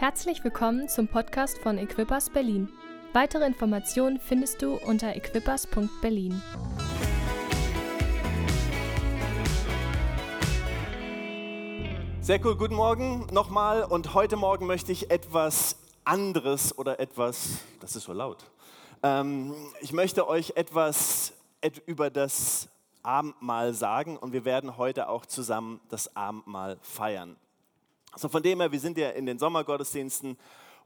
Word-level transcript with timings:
Herzlich 0.00 0.42
willkommen 0.42 0.88
zum 0.88 1.08
Podcast 1.08 1.58
von 1.58 1.76
Equippers 1.76 2.30
Berlin. 2.30 2.70
Weitere 3.12 3.44
Informationen 3.44 4.18
findest 4.18 4.62
du 4.62 4.76
unter 4.76 5.14
equippers.berlin. 5.14 6.40
Sehr 12.22 12.42
cool, 12.46 12.56
guten 12.56 12.76
Morgen 12.76 13.26
nochmal 13.30 13.84
und 13.84 14.14
heute 14.14 14.36
Morgen 14.38 14.66
möchte 14.66 14.90
ich 14.90 15.10
etwas 15.10 15.76
anderes 16.06 16.78
oder 16.78 16.98
etwas, 16.98 17.58
das 17.80 17.94
ist 17.94 18.04
so 18.04 18.14
laut, 18.14 18.38
ähm, 19.02 19.54
ich 19.82 19.92
möchte 19.92 20.26
euch 20.26 20.54
etwas 20.56 21.34
über 21.84 22.08
das 22.08 22.70
Abendmahl 23.02 23.74
sagen 23.74 24.16
und 24.16 24.32
wir 24.32 24.46
werden 24.46 24.78
heute 24.78 25.10
auch 25.10 25.26
zusammen 25.26 25.78
das 25.90 26.16
Abendmahl 26.16 26.78
feiern. 26.80 27.36
Also 28.12 28.28
von 28.28 28.42
dem 28.42 28.60
her, 28.60 28.72
wir 28.72 28.80
sind 28.80 28.98
ja 28.98 29.10
in 29.10 29.26
den 29.26 29.38
Sommergottesdiensten 29.38 30.36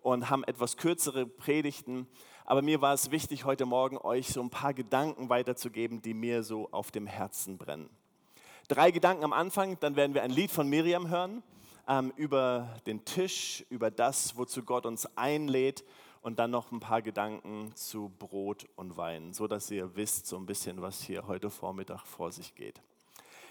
und 0.02 0.28
haben 0.28 0.44
etwas 0.44 0.76
kürzere 0.76 1.26
Predigten, 1.26 2.06
aber 2.44 2.60
mir 2.60 2.82
war 2.82 2.92
es 2.92 3.10
wichtig, 3.10 3.46
heute 3.46 3.64
Morgen 3.64 3.96
euch 3.96 4.28
so 4.28 4.42
ein 4.42 4.50
paar 4.50 4.74
Gedanken 4.74 5.30
weiterzugeben, 5.30 6.02
die 6.02 6.12
mir 6.12 6.42
so 6.42 6.68
auf 6.72 6.90
dem 6.90 7.06
Herzen 7.06 7.56
brennen. 7.56 7.88
Drei 8.68 8.90
Gedanken 8.90 9.24
am 9.24 9.32
Anfang, 9.32 9.78
dann 9.80 9.96
werden 9.96 10.14
wir 10.14 10.22
ein 10.22 10.30
Lied 10.30 10.50
von 10.50 10.68
Miriam 10.68 11.08
hören 11.08 11.42
ähm, 11.88 12.12
über 12.16 12.76
den 12.86 13.04
Tisch, 13.04 13.64
über 13.70 13.90
das, 13.90 14.36
wozu 14.36 14.62
Gott 14.62 14.84
uns 14.84 15.06
einlädt 15.16 15.84
und 16.20 16.38
dann 16.38 16.50
noch 16.50 16.72
ein 16.72 16.80
paar 16.80 17.00
Gedanken 17.02 17.74
zu 17.74 18.10
Brot 18.18 18.66
und 18.76 18.96
Wein, 18.98 19.32
so 19.32 19.46
dass 19.46 19.70
ihr 19.70 19.94
wisst 19.96 20.26
so 20.26 20.36
ein 20.36 20.46
bisschen, 20.46 20.82
was 20.82 21.00
hier 21.02 21.26
heute 21.26 21.50
Vormittag 21.50 22.06
vor 22.06 22.32
sich 22.32 22.54
geht. 22.54 22.80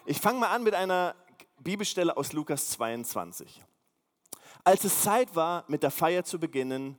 Ich 0.05 0.19
fange 0.19 0.39
mal 0.39 0.49
an 0.49 0.63
mit 0.63 0.73
einer 0.73 1.15
Bibelstelle 1.59 2.15
aus 2.17 2.33
Lukas 2.33 2.69
22. 2.71 3.63
Als 4.65 4.85
es 4.85 5.01
Zeit 5.01 5.35
war, 5.35 5.65
mit 5.67 5.83
der 5.83 5.91
Feier 5.91 6.23
zu 6.23 6.39
beginnen, 6.39 6.97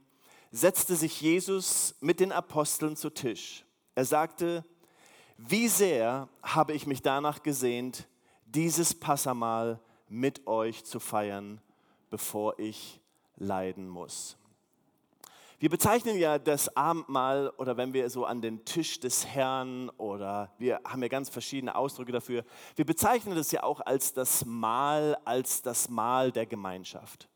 setzte 0.51 0.95
sich 0.95 1.19
Jesus 1.19 1.95
mit 1.99 2.19
den 2.19 2.31
Aposteln 2.31 2.95
zu 2.95 3.09
Tisch. 3.09 3.65
Er 3.95 4.05
sagte, 4.05 4.63
wie 5.37 5.67
sehr 5.67 6.29
habe 6.43 6.73
ich 6.73 6.85
mich 6.85 7.01
danach 7.01 7.41
gesehnt, 7.41 8.07
dieses 8.45 8.93
Passamal 8.93 9.79
mit 10.07 10.45
euch 10.45 10.85
zu 10.85 10.99
feiern, 10.99 11.59
bevor 12.11 12.59
ich 12.59 13.01
leiden 13.35 13.89
muss. 13.89 14.37
Wir 15.57 15.69
bezeichnen 15.69 16.19
ja 16.19 16.37
das 16.37 16.77
Abendmahl 16.77 17.49
oder 17.57 17.77
wenn 17.77 17.93
wir 17.93 18.07
so 18.11 18.25
an 18.25 18.41
den 18.41 18.63
Tisch 18.65 18.99
des 18.99 19.25
Herrn 19.25 19.89
oder 19.97 20.53
wir 20.59 20.81
haben 20.85 21.01
ja 21.01 21.07
ganz 21.07 21.29
verschiedene 21.29 21.75
Ausdrücke 21.75 22.11
dafür. 22.11 22.45
Wir 22.75 22.85
bezeichnen 22.85 23.35
das 23.35 23.51
ja 23.51 23.63
auch 23.63 23.81
als 23.81 24.13
das 24.13 24.45
Mahl, 24.45 25.17
als 25.25 25.63
das 25.63 25.89
Mahl 25.89 26.31
der 26.31 26.45
Gemeinschaft. 26.45 27.27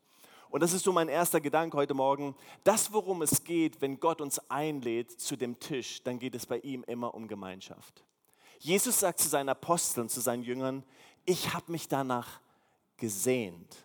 Und 0.50 0.64
das 0.64 0.72
ist 0.72 0.82
so 0.82 0.92
mein 0.92 1.08
erster 1.08 1.40
Gedanke 1.40 1.76
heute 1.76 1.94
Morgen. 1.94 2.34
Das, 2.64 2.92
worum 2.92 3.22
es 3.22 3.44
geht, 3.44 3.80
wenn 3.80 4.00
Gott 4.00 4.20
uns 4.20 4.40
einlädt 4.50 5.12
zu 5.12 5.36
dem 5.36 5.60
Tisch, 5.60 6.02
dann 6.02 6.18
geht 6.18 6.34
es 6.34 6.44
bei 6.44 6.58
ihm 6.58 6.82
immer 6.88 7.14
um 7.14 7.28
Gemeinschaft. 7.28 8.04
Jesus 8.58 8.98
sagt 8.98 9.20
zu 9.20 9.28
seinen 9.28 9.48
Aposteln, 9.48 10.08
zu 10.08 10.20
seinen 10.20 10.42
Jüngern, 10.42 10.82
ich 11.24 11.54
habe 11.54 11.70
mich 11.70 11.86
danach 11.86 12.40
gesehnt. 12.96 13.76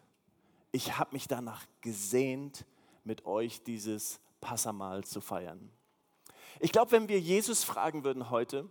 Ich 0.72 0.98
habe 0.98 1.12
mich 1.14 1.28
danach 1.28 1.64
gesehnt, 1.82 2.66
mit 3.04 3.28
euch 3.28 3.62
dieses 3.62 4.20
Passamal 4.42 5.04
zu 5.04 5.22
feiern. 5.22 5.72
Ich 6.60 6.72
glaube, 6.72 6.92
wenn 6.92 7.08
wir 7.08 7.20
Jesus 7.20 7.64
fragen 7.64 8.04
würden 8.04 8.32
heute, 8.32 8.68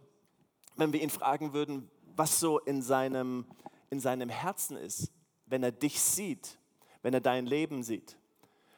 wenn 0.75 0.93
wir 0.93 1.01
ihn 1.01 1.11
fragen 1.11 1.53
würden, 1.53 1.89
was 2.17 2.41
so 2.41 2.59
in 2.59 2.83
seinem, 2.83 3.47
in 3.91 4.01
seinem 4.01 4.29
Herzen 4.29 4.77
ist, 4.77 5.13
wenn 5.47 5.63
er 5.63 5.73
dich 5.73 6.01
sieht, 6.01 6.59
wenn 7.05 7.13
er 7.13 7.21
dein 7.21 7.45
Leben 7.45 7.83
sieht, 7.83 8.17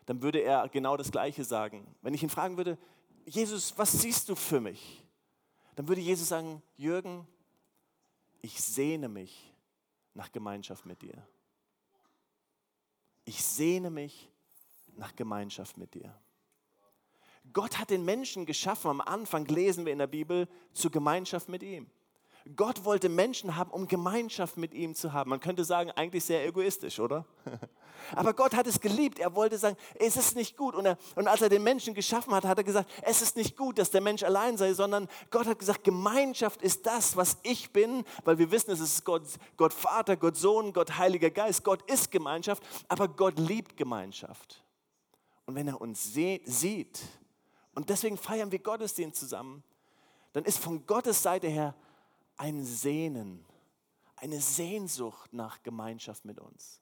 dann 0.04 0.20
würde 0.20 0.40
er 0.40 0.68
genau 0.68 0.96
das 0.96 1.12
Gleiche 1.12 1.44
sagen. 1.44 1.86
Wenn 2.02 2.12
ich 2.12 2.24
ihn 2.24 2.28
fragen 2.28 2.56
würde, 2.56 2.76
Jesus, 3.24 3.78
was 3.78 3.92
siehst 3.92 4.28
du 4.28 4.34
für 4.34 4.60
mich? 4.60 5.04
Dann 5.76 5.86
würde 5.86 6.00
Jesus 6.00 6.28
sagen, 6.28 6.60
Jürgen, 6.76 7.24
ich 8.42 8.60
sehne 8.60 9.08
mich 9.08 9.54
nach 10.12 10.32
Gemeinschaft 10.32 10.86
mit 10.86 11.02
dir. 11.02 11.24
Ich 13.24 13.44
sehne 13.44 13.90
mich 13.90 14.28
nach 14.96 15.14
Gemeinschaft 15.14 15.76
mit 15.76 15.94
dir. 15.94 16.12
Gott 17.52 17.78
hat 17.78 17.90
den 17.90 18.04
Menschen 18.04 18.44
geschaffen, 18.44 18.90
am 18.90 19.00
Anfang 19.00 19.44
lesen 19.44 19.84
wir 19.84 19.92
in 19.92 20.00
der 20.00 20.08
Bibel, 20.08 20.48
zur 20.72 20.90
Gemeinschaft 20.90 21.48
mit 21.48 21.62
ihm. 21.62 21.88
Gott 22.54 22.84
wollte 22.84 23.08
Menschen 23.08 23.56
haben, 23.56 23.70
um 23.70 23.88
Gemeinschaft 23.88 24.56
mit 24.56 24.72
ihm 24.72 24.94
zu 24.94 25.12
haben. 25.12 25.30
Man 25.30 25.40
könnte 25.40 25.64
sagen, 25.64 25.90
eigentlich 25.90 26.24
sehr 26.24 26.46
egoistisch, 26.46 27.00
oder? 27.00 27.24
Aber 28.14 28.34
Gott 28.34 28.54
hat 28.54 28.66
es 28.68 28.80
geliebt. 28.80 29.18
Er 29.18 29.34
wollte 29.34 29.58
sagen, 29.58 29.76
es 29.98 30.16
ist 30.16 30.36
nicht 30.36 30.56
gut. 30.56 30.76
Und, 30.76 30.86
er, 30.86 30.98
und, 31.16 31.26
als 31.26 31.42
er 31.42 31.48
den 31.48 31.64
Menschen 31.64 31.94
geschaffen 31.94 32.32
hat, 32.34 32.44
hat 32.44 32.58
er 32.58 32.64
gesagt, 32.64 32.88
es 33.02 33.20
ist 33.20 33.36
nicht 33.36 33.56
gut, 33.56 33.78
dass 33.78 33.90
der 33.90 34.00
Mensch 34.00 34.22
allein 34.22 34.56
sei, 34.56 34.74
sondern 34.74 35.08
Gott 35.30 35.46
hat 35.46 35.58
gesagt, 35.58 35.82
Gemeinschaft 35.82 36.62
ist 36.62 36.86
das, 36.86 37.16
was 37.16 37.38
ich 37.42 37.72
bin, 37.72 38.04
weil 38.24 38.38
wir 38.38 38.50
wissen, 38.52 38.70
es 38.70 38.80
ist 38.80 39.04
Gott, 39.04 39.22
Gott 39.56 39.72
Vater, 39.72 40.16
Gott 40.16 40.36
Sohn, 40.36 40.72
Gott 40.72 40.98
Heiliger 40.98 41.30
Geist. 41.30 41.64
Gott 41.64 41.82
ist 41.90 42.12
Gemeinschaft, 42.12 42.62
aber 42.86 43.08
Gott 43.08 43.38
liebt 43.38 43.76
Gemeinschaft. 43.76 44.62
Und 45.46 45.56
wenn 45.56 45.66
er 45.66 45.80
uns 45.80 46.12
sieht, 46.12 47.00
und 47.74 47.90
deswegen 47.90 48.16
feiern 48.16 48.52
wir 48.52 48.58
Gottesdienst 48.58 49.18
zusammen, 49.18 49.64
dann 50.32 50.44
ist 50.44 50.58
von 50.58 50.86
Gottes 50.86 51.22
Seite 51.22 51.48
her 51.48 51.74
ein 52.36 52.64
Sehnen, 52.64 53.44
eine 54.16 54.40
Sehnsucht 54.40 55.32
nach 55.32 55.62
Gemeinschaft 55.62 56.24
mit 56.24 56.38
uns. 56.38 56.80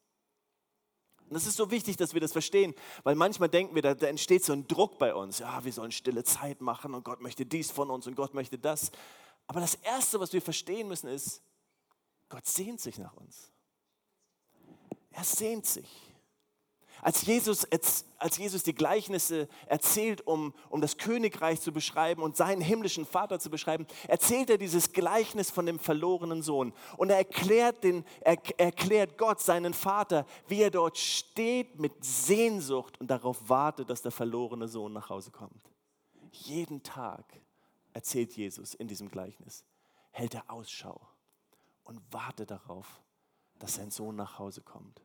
Und 1.28 1.37
es 1.37 1.47
ist 1.47 1.56
so 1.56 1.70
wichtig, 1.70 1.97
dass 1.97 2.12
wir 2.12 2.20
das 2.20 2.32
verstehen, 2.32 2.75
weil 3.03 3.15
manchmal 3.15 3.48
denken 3.48 3.75
wir, 3.75 3.82
da, 3.82 3.94
da, 3.94 4.06
entsteht 4.06 4.44
so 4.44 4.53
ein 4.53 4.69
Druck 4.69 4.98
bei 4.98 5.14
uns. 5.14 5.38
Ja, 5.38 5.64
wir 5.64 5.72
sollen 5.72 5.91
stille 5.91 6.22
Zeit 6.22 6.60
machen 6.60 6.94
und 6.94 7.04
Gott 7.04 7.20
möchte 7.20 7.47
dies 7.47 7.70
von 7.70 7.91
uns 7.91 8.06
und 8.06 8.14
Gott 8.14 8.34
möchte 8.34 8.59
das. 8.59 8.93
Aber 9.47 9.60
das 9.60 9.75
Erste, 9.76 10.20
was 10.20 10.32
wir 10.32 10.43
verstehen 10.43 10.88
müssen, 10.88 11.09
ist, 11.09 11.43
Gott 12.28 12.47
sehnt 12.47 12.81
sich 12.81 12.98
nach 12.98 13.14
uns. 13.14 13.53
Er 15.10 15.25
sehnt 15.25 15.66
sich. 15.66 16.13
Als 17.04 17.26
Jesus, 17.26 17.66
als 18.16 18.38
Jesus 18.38 18.62
die 18.62 18.75
Gleichnisse 18.75 19.47
erzählt, 19.66 20.26
um, 20.26 20.54
um 20.70 20.81
das 20.81 20.97
Königreich 20.97 21.60
zu 21.60 21.70
beschreiben 21.70 22.22
und 22.22 22.34
seinen 22.34 22.62
himmlischen 22.62 23.04
Vater 23.04 23.38
zu 23.38 23.50
beschreiben, 23.50 23.87
erzählt 24.09 24.48
er 24.48 24.56
dieses 24.56 24.91
Gleichnis 24.91 25.50
von 25.50 25.66
dem 25.66 25.78
verlorenen 25.78 26.41
Sohn. 26.41 26.72
Und 26.97 27.10
er 27.10 27.19
erklärt, 27.19 27.84
den, 27.84 28.06
er, 28.22 28.38
erklärt 28.59 29.19
Gott, 29.19 29.43
seinen 29.43 29.75
Vater, 29.75 30.25
wie 30.48 30.62
er 30.62 30.70
dort 30.70 30.97
steht 30.97 31.78
mit 31.78 31.93
Sehnsucht 32.03 32.98
und 32.98 33.09
darauf 33.09 33.50
wartet, 33.50 33.91
dass 33.91 34.00
der 34.00 34.10
verlorene 34.10 34.66
Sohn 34.66 34.94
nach 34.94 35.10
Hause 35.10 35.31
kommt. 35.31 35.70
Jeden 36.32 36.82
Tag, 36.82 37.26
erzählt 37.93 38.34
Jesus 38.34 38.72
in 38.72 38.88
diesem 38.88 39.10
Gleichnis, 39.10 39.62
hält 40.10 40.32
er 40.32 40.50
Ausschau 40.50 40.98
und 41.84 42.00
wartet 42.10 42.50
darauf, 42.50 42.87
dass 43.59 43.75
sein 43.75 43.91
Sohn 43.91 44.16
nach 44.16 44.38
Hause 44.38 44.62
kommt. 44.62 45.03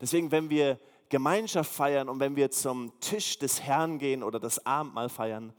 Deswegen, 0.00 0.30
wenn 0.30 0.50
wir 0.50 0.78
Gemeinschaft 1.08 1.72
feiern 1.72 2.08
und 2.08 2.20
wenn 2.20 2.36
wir 2.36 2.50
zum 2.50 2.98
Tisch 3.00 3.38
des 3.38 3.62
Herrn 3.62 3.98
gehen 3.98 4.22
oder 4.22 4.40
das 4.40 4.64
Abendmahl 4.66 5.08
feiern, 5.08 5.52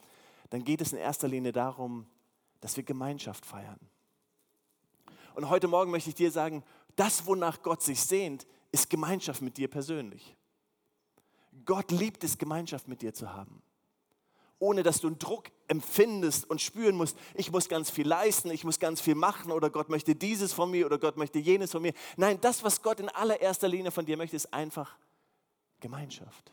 dann 0.49 0.63
geht 0.63 0.81
es 0.81 0.93
in 0.93 0.99
erster 0.99 1.27
Linie 1.27 1.51
darum, 1.51 2.05
dass 2.61 2.75
wir 2.75 2.83
Gemeinschaft 2.83 3.45
feiern. 3.45 3.79
Und 5.35 5.49
heute 5.49 5.67
Morgen 5.67 5.91
möchte 5.91 6.09
ich 6.09 6.15
dir 6.15 6.31
sagen, 6.31 6.63
das, 6.95 7.25
wonach 7.25 7.61
Gott 7.61 7.81
sich 7.81 8.01
sehnt, 8.01 8.47
ist 8.71 8.89
Gemeinschaft 8.89 9.41
mit 9.41 9.57
dir 9.57 9.69
persönlich. 9.69 10.35
Gott 11.65 11.91
liebt 11.91 12.23
es, 12.23 12.37
Gemeinschaft 12.37 12.87
mit 12.87 13.01
dir 13.01 13.13
zu 13.13 13.33
haben 13.33 13.61
ohne 14.59 14.83
dass 14.83 15.01
du 15.01 15.07
einen 15.07 15.19
Druck 15.19 15.51
empfindest 15.67 16.49
und 16.49 16.61
spüren 16.61 16.95
musst, 16.95 17.17
ich 17.35 17.51
muss 17.51 17.69
ganz 17.69 17.89
viel 17.89 18.07
leisten, 18.07 18.49
ich 18.51 18.63
muss 18.63 18.79
ganz 18.79 19.01
viel 19.01 19.15
machen 19.15 19.51
oder 19.51 19.69
Gott 19.69 19.89
möchte 19.89 20.15
dieses 20.15 20.53
von 20.53 20.71
mir 20.71 20.85
oder 20.85 20.97
Gott 20.97 21.17
möchte 21.17 21.39
jenes 21.39 21.71
von 21.71 21.81
mir. 21.81 21.93
Nein, 22.15 22.39
das, 22.41 22.63
was 22.63 22.81
Gott 22.81 22.99
in 22.99 23.09
allererster 23.09 23.67
Linie 23.67 23.91
von 23.91 24.05
dir 24.05 24.17
möchte, 24.17 24.35
ist 24.35 24.53
einfach 24.53 24.97
Gemeinschaft. 25.79 26.51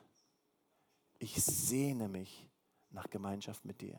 Ich 1.18 1.42
sehne 1.42 2.08
mich 2.08 2.48
nach 2.90 3.08
Gemeinschaft 3.08 3.64
mit 3.64 3.80
dir. 3.80 3.98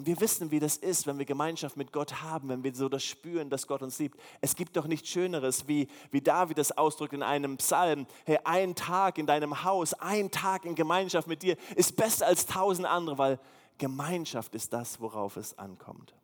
Und 0.00 0.06
wir 0.06 0.18
wissen, 0.18 0.50
wie 0.50 0.60
das 0.60 0.78
ist, 0.78 1.06
wenn 1.06 1.18
wir 1.18 1.26
Gemeinschaft 1.26 1.76
mit 1.76 1.92
Gott 1.92 2.22
haben, 2.22 2.48
wenn 2.48 2.64
wir 2.64 2.74
so 2.74 2.88
das 2.88 3.04
spüren, 3.04 3.50
dass 3.50 3.66
Gott 3.66 3.82
uns 3.82 3.98
liebt. 3.98 4.18
Es 4.40 4.56
gibt 4.56 4.74
doch 4.78 4.86
nichts 4.86 5.10
Schöneres, 5.10 5.68
wie, 5.68 5.88
wie 6.10 6.22
David 6.22 6.56
das 6.56 6.72
ausdrückt 6.72 7.12
in 7.12 7.22
einem 7.22 7.58
Psalm. 7.58 8.06
Hey, 8.24 8.38
ein 8.44 8.74
Tag 8.74 9.18
in 9.18 9.26
deinem 9.26 9.62
Haus, 9.62 9.92
ein 9.92 10.30
Tag 10.30 10.64
in 10.64 10.74
Gemeinschaft 10.74 11.28
mit 11.28 11.42
dir 11.42 11.58
ist 11.76 11.96
besser 11.96 12.26
als 12.28 12.46
tausend 12.46 12.86
andere, 12.86 13.18
weil 13.18 13.40
Gemeinschaft 13.76 14.54
ist 14.54 14.72
das, 14.72 15.02
worauf 15.02 15.36
es 15.36 15.58
ankommt. 15.58 16.14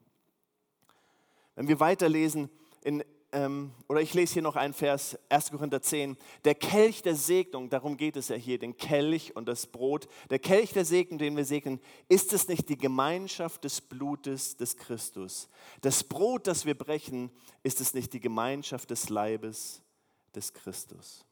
Wenn 1.55 1.69
wir 1.69 1.79
weiterlesen 1.79 2.49
in 2.82 3.05
ähm, 3.32 3.73
oder 3.88 4.00
ich 4.00 4.14
lese 4.14 4.34
hier 4.34 4.43
noch 4.43 4.56
einen 4.56 4.75
Vers, 4.75 5.19
1. 5.28 5.50
Korinther 5.50 5.82
10, 5.82 6.17
der 6.44 6.55
Kelch 6.55 7.02
der 7.02 7.17
Segnung, 7.17 7.69
darum 7.69 7.96
geht 7.96 8.17
es 8.17 8.28
ja 8.28 8.37
hier, 8.37 8.58
den 8.58 8.76
Kelch 8.76 9.34
und 9.37 9.46
das 9.46 9.67
Brot, 9.67 10.08
der 10.31 10.38
Kelch 10.38 10.73
der 10.73 10.84
Segnung, 10.84 11.19
den 11.19 11.37
wir 11.37 11.44
segnen, 11.44 11.81
ist 12.08 12.32
es 12.32 12.49
nicht 12.49 12.69
die 12.69 12.78
Gemeinschaft 12.78 13.64
des 13.64 13.81
Blutes 13.81 14.56
des 14.56 14.76
Christus? 14.76 15.49
Das 15.81 16.05
Brot, 16.05 16.46
das 16.46 16.67
wir 16.67 16.76
brechen, 16.76 17.31
ist 17.62 17.81
es 17.81 17.94
nicht 17.94 18.12
die 18.12 18.20
Gemeinschaft 18.20 18.90
des 18.90 19.08
Leibes 19.08 19.82
des 20.34 20.52
Christus? 20.52 21.25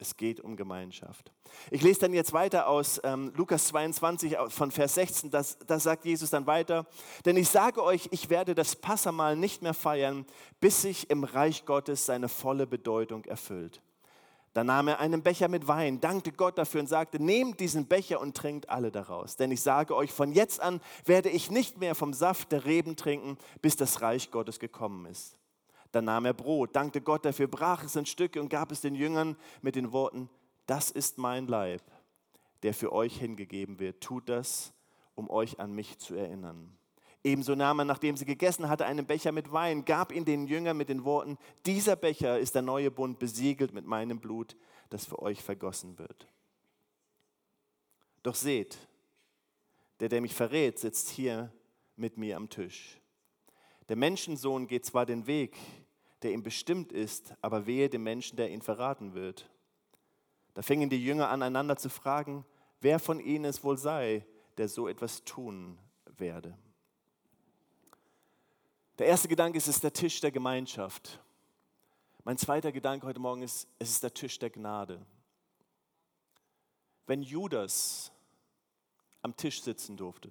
Es 0.00 0.16
geht 0.16 0.40
um 0.40 0.56
Gemeinschaft. 0.56 1.30
Ich 1.70 1.82
lese 1.82 2.00
dann 2.00 2.14
jetzt 2.14 2.32
weiter 2.32 2.68
aus 2.68 2.98
ähm, 3.04 3.32
Lukas 3.36 3.66
22 3.66 4.34
von 4.48 4.70
Vers 4.70 4.94
16. 4.94 5.30
Da 5.30 5.44
das 5.66 5.82
sagt 5.82 6.06
Jesus 6.06 6.30
dann 6.30 6.46
weiter. 6.46 6.86
Denn 7.26 7.36
ich 7.36 7.50
sage 7.50 7.84
euch, 7.84 8.08
ich 8.10 8.30
werde 8.30 8.54
das 8.54 8.76
Passamal 8.76 9.36
nicht 9.36 9.60
mehr 9.60 9.74
feiern, 9.74 10.24
bis 10.58 10.80
sich 10.80 11.10
im 11.10 11.24
Reich 11.24 11.66
Gottes 11.66 12.06
seine 12.06 12.30
volle 12.30 12.66
Bedeutung 12.66 13.26
erfüllt. 13.26 13.82
Dann 14.54 14.68
nahm 14.68 14.88
er 14.88 15.00
einen 15.00 15.22
Becher 15.22 15.48
mit 15.48 15.68
Wein, 15.68 16.00
dankte 16.00 16.32
Gott 16.32 16.56
dafür 16.56 16.80
und 16.80 16.88
sagte, 16.88 17.22
nehmt 17.22 17.60
diesen 17.60 17.86
Becher 17.86 18.20
und 18.20 18.34
trinkt 18.34 18.70
alle 18.70 18.90
daraus. 18.90 19.36
Denn 19.36 19.52
ich 19.52 19.60
sage 19.60 19.94
euch, 19.94 20.12
von 20.12 20.32
jetzt 20.32 20.60
an 20.60 20.80
werde 21.04 21.28
ich 21.28 21.50
nicht 21.50 21.78
mehr 21.78 21.94
vom 21.94 22.14
Saft 22.14 22.52
der 22.52 22.64
Reben 22.64 22.96
trinken, 22.96 23.36
bis 23.60 23.76
das 23.76 24.00
Reich 24.00 24.30
Gottes 24.30 24.58
gekommen 24.58 25.04
ist. 25.04 25.36
Dann 25.92 26.04
nahm 26.04 26.24
er 26.24 26.34
Brot, 26.34 26.76
dankte 26.76 27.00
Gott 27.00 27.24
dafür, 27.24 27.48
brach 27.48 27.84
es 27.84 27.96
in 27.96 28.06
Stücke 28.06 28.40
und 28.40 28.48
gab 28.48 28.70
es 28.70 28.80
den 28.80 28.94
Jüngern 28.94 29.36
mit 29.60 29.74
den 29.74 29.92
Worten, 29.92 30.28
das 30.66 30.90
ist 30.90 31.18
mein 31.18 31.48
Leib, 31.48 31.82
der 32.62 32.74
für 32.74 32.92
euch 32.92 33.18
hingegeben 33.18 33.80
wird. 33.80 34.00
Tut 34.00 34.28
das, 34.28 34.72
um 35.16 35.28
euch 35.28 35.58
an 35.58 35.72
mich 35.72 35.98
zu 35.98 36.14
erinnern. 36.14 36.76
Ebenso 37.22 37.54
nahm 37.54 37.80
er, 37.80 37.84
nachdem 37.84 38.16
sie 38.16 38.24
gegessen 38.24 38.68
hatte, 38.68 38.86
einen 38.86 39.04
Becher 39.04 39.32
mit 39.32 39.52
Wein, 39.52 39.84
gab 39.84 40.12
ihn 40.12 40.24
den 40.24 40.46
Jüngern 40.46 40.76
mit 40.76 40.88
den 40.88 41.04
Worten, 41.04 41.38
dieser 41.66 41.96
Becher 41.96 42.38
ist 42.38 42.54
der 42.54 42.62
neue 42.62 42.90
Bund, 42.90 43.18
besiegelt 43.18 43.74
mit 43.74 43.84
meinem 43.84 44.20
Blut, 44.20 44.56
das 44.88 45.04
für 45.04 45.20
euch 45.20 45.42
vergossen 45.42 45.98
wird. 45.98 46.28
Doch 48.22 48.34
seht, 48.34 48.78
der, 49.98 50.08
der 50.08 50.20
mich 50.20 50.34
verrät, 50.34 50.78
sitzt 50.78 51.10
hier 51.10 51.52
mit 51.96 52.16
mir 52.16 52.36
am 52.36 52.48
Tisch. 52.48 52.99
Der 53.90 53.96
Menschensohn 53.96 54.68
geht 54.68 54.86
zwar 54.86 55.04
den 55.04 55.26
Weg, 55.26 55.56
der 56.22 56.30
ihm 56.30 56.44
bestimmt 56.44 56.92
ist, 56.92 57.34
aber 57.40 57.66
wehe 57.66 57.88
dem 57.88 58.04
Menschen, 58.04 58.36
der 58.36 58.48
ihn 58.48 58.62
verraten 58.62 59.14
wird. 59.14 59.50
Da 60.54 60.62
fingen 60.62 60.88
die 60.88 61.04
Jünger 61.04 61.28
an, 61.28 61.42
einander 61.42 61.76
zu 61.76 61.88
fragen, 61.88 62.44
wer 62.80 63.00
von 63.00 63.18
ihnen 63.18 63.46
es 63.46 63.64
wohl 63.64 63.76
sei, 63.76 64.24
der 64.58 64.68
so 64.68 64.86
etwas 64.86 65.24
tun 65.24 65.76
werde. 66.18 66.56
Der 68.98 69.08
erste 69.08 69.26
Gedanke 69.26 69.58
ist, 69.58 69.66
es 69.66 69.74
ist 69.74 69.82
der 69.82 69.92
Tisch 69.92 70.20
der 70.20 70.30
Gemeinschaft. 70.30 71.18
Mein 72.22 72.38
zweiter 72.38 72.70
Gedanke 72.70 73.08
heute 73.08 73.18
Morgen 73.18 73.42
ist, 73.42 73.66
es 73.80 73.90
ist 73.90 74.04
der 74.04 74.14
Tisch 74.14 74.38
der 74.38 74.50
Gnade. 74.50 75.04
Wenn 77.08 77.22
Judas 77.22 78.12
am 79.20 79.36
Tisch 79.36 79.60
sitzen 79.60 79.96
durfte, 79.96 80.30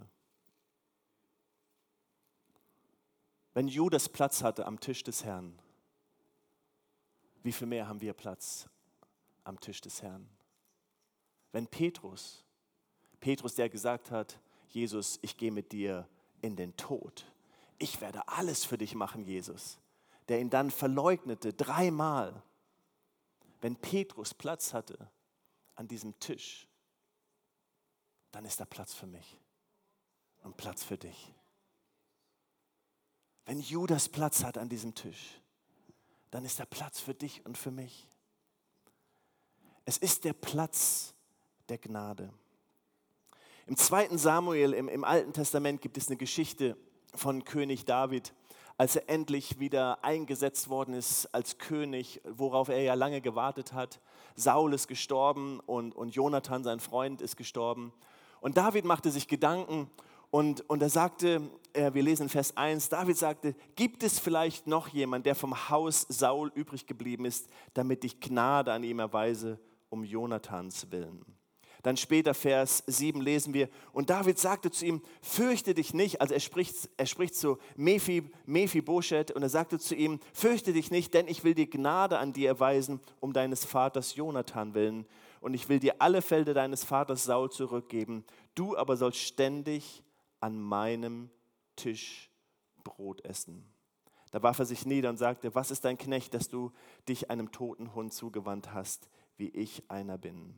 wenn 3.59 3.67
Judas 3.67 4.07
Platz 4.07 4.41
hatte 4.41 4.65
am 4.65 4.79
Tisch 4.79 5.03
des 5.03 5.25
Herrn, 5.25 5.59
wie 7.43 7.51
viel 7.51 7.67
mehr 7.67 7.89
haben 7.89 7.99
wir 7.99 8.13
Platz 8.13 8.69
am 9.43 9.59
Tisch 9.59 9.81
des 9.81 10.01
Herrn? 10.01 10.29
Wenn 11.51 11.67
Petrus, 11.67 12.45
Petrus, 13.19 13.55
der 13.55 13.67
gesagt 13.67 14.11
hat, 14.11 14.39
Jesus, 14.69 15.19
ich 15.23 15.35
gehe 15.35 15.51
mit 15.51 15.73
dir 15.73 16.07
in 16.41 16.55
den 16.55 16.77
Tod. 16.77 17.25
Ich 17.79 17.99
werde 17.99 18.25
alles 18.29 18.63
für 18.63 18.77
dich 18.77 18.95
machen, 18.95 19.25
Jesus. 19.25 19.77
Der 20.29 20.39
ihn 20.39 20.49
dann 20.49 20.71
verleugnete 20.71 21.51
dreimal. 21.51 22.41
Wenn 23.59 23.75
Petrus 23.75 24.33
Platz 24.33 24.73
hatte 24.73 25.11
an 25.75 25.89
diesem 25.89 26.17
Tisch, 26.21 26.65
dann 28.31 28.45
ist 28.45 28.61
da 28.61 28.63
Platz 28.63 28.93
für 28.93 29.07
mich 29.07 29.37
und 30.43 30.55
Platz 30.55 30.81
für 30.81 30.97
dich. 30.97 31.33
Wenn 33.49 33.61
Judas 33.61 34.07
Platz 34.07 34.43
hat 34.43 34.59
an 34.59 34.69
diesem 34.69 34.93
Tisch, 34.93 35.41
dann 36.29 36.45
ist 36.45 36.59
da 36.59 36.65
Platz 36.65 36.99
für 36.99 37.15
dich 37.15 37.43
und 37.47 37.57
für 37.57 37.71
mich. 37.71 38.07
Es 39.85 39.97
ist 39.97 40.23
der 40.23 40.33
Platz 40.33 41.15
der 41.67 41.79
Gnade. 41.79 42.31
Im 43.65 43.75
zweiten 43.75 44.19
Samuel, 44.19 44.73
im, 44.73 44.87
im 44.87 45.03
Alten 45.03 45.33
Testament, 45.33 45.81
gibt 45.81 45.97
es 45.97 46.09
eine 46.09 46.17
Geschichte 46.17 46.77
von 47.15 47.43
König 47.43 47.85
David, 47.85 48.35
als 48.77 48.97
er 48.97 49.09
endlich 49.09 49.59
wieder 49.59 50.03
eingesetzt 50.03 50.69
worden 50.69 50.93
ist 50.93 51.25
als 51.33 51.57
König, 51.57 52.21
worauf 52.25 52.69
er 52.69 52.83
ja 52.83 52.93
lange 52.93 53.19
gewartet 53.19 53.73
hat. 53.73 53.99
Saul 54.35 54.75
ist 54.75 54.87
gestorben 54.87 55.59
und, 55.61 55.95
und 55.95 56.13
Jonathan, 56.13 56.63
sein 56.63 56.79
Freund, 56.79 57.19
ist 57.19 57.35
gestorben. 57.35 57.93
Und 58.41 58.57
David 58.57 58.85
machte 58.85 59.09
sich 59.09 59.27
Gedanken 59.27 59.89
und, 60.31 60.69
und 60.69 60.81
er 60.81 60.89
sagte, 60.89 61.41
äh, 61.73 61.93
wir 61.93 62.03
lesen 62.03 62.29
Vers 62.29 62.55
1, 62.55 62.89
David 62.89 63.17
sagte, 63.17 63.55
gibt 63.75 64.03
es 64.03 64.19
vielleicht 64.19 64.67
noch 64.67 64.87
jemand, 64.89 65.25
der 65.25 65.35
vom 65.35 65.69
Haus 65.69 66.05
Saul 66.09 66.51
übrig 66.53 66.85
geblieben 66.85 67.25
ist, 67.25 67.47
damit 67.73 68.03
ich 68.03 68.19
Gnade 68.19 68.71
an 68.71 68.83
ihm 68.83 68.99
erweise, 68.99 69.59
um 69.89 70.03
Jonathans 70.03 70.91
willen? 70.91 71.25
Dann 71.81 71.95
später 71.95 72.33
Vers 72.33 72.83
7 72.87 73.21
lesen 73.21 73.53
wir, 73.53 73.69
und 73.93 74.09
David 74.09 74.37
sagte 74.37 74.69
zu 74.69 74.85
ihm, 74.85 75.01
fürchte 75.21 75.73
dich 75.73 75.93
nicht, 75.93 76.19
also 76.19 76.33
er 76.33 76.41
spricht, 76.41 76.89
er 76.97 77.05
spricht 77.05 77.35
zu 77.35 77.57
Mephi, 77.77 78.29
Mephibosheth 78.45 79.31
und 79.31 79.43
er 79.43 79.49
sagte 79.49 79.79
zu 79.79 79.95
ihm, 79.95 80.19
fürchte 80.33 80.73
dich 80.73 80.91
nicht, 80.91 81.13
denn 81.13 81.29
ich 81.29 81.45
will 81.45 81.53
dir 81.53 81.69
Gnade 81.69 82.19
an 82.19 82.33
dir 82.33 82.49
erweisen, 82.49 82.99
um 83.21 83.31
deines 83.31 83.63
Vaters 83.63 84.15
Jonathan 84.15 84.73
willen. 84.73 85.05
Und 85.39 85.53
ich 85.53 85.69
will 85.69 85.79
dir 85.79 85.95
alle 85.99 86.21
Felder 86.21 86.53
deines 86.53 86.83
Vaters 86.83 87.23
Saul 87.23 87.49
zurückgeben. 87.49 88.25
Du 88.55 88.75
aber 88.75 88.97
sollst 88.97 89.19
ständig 89.19 90.03
an 90.39 90.59
meinem 90.59 91.29
Tisch 91.75 92.29
Brot 92.83 93.23
essen. 93.25 93.65
Da 94.31 94.43
warf 94.43 94.59
er 94.59 94.65
sich 94.65 94.85
nieder 94.85 95.09
und 95.09 95.17
sagte, 95.17 95.55
was 95.55 95.71
ist 95.71 95.85
dein 95.85 95.97
Knecht, 95.97 96.33
dass 96.33 96.49
du 96.49 96.71
dich 97.07 97.31
einem 97.31 97.51
toten 97.51 97.95
Hund 97.95 98.13
zugewandt 98.13 98.73
hast, 98.73 99.09
wie 99.37 99.49
ich 99.49 99.89
einer 99.89 100.17
bin? 100.17 100.55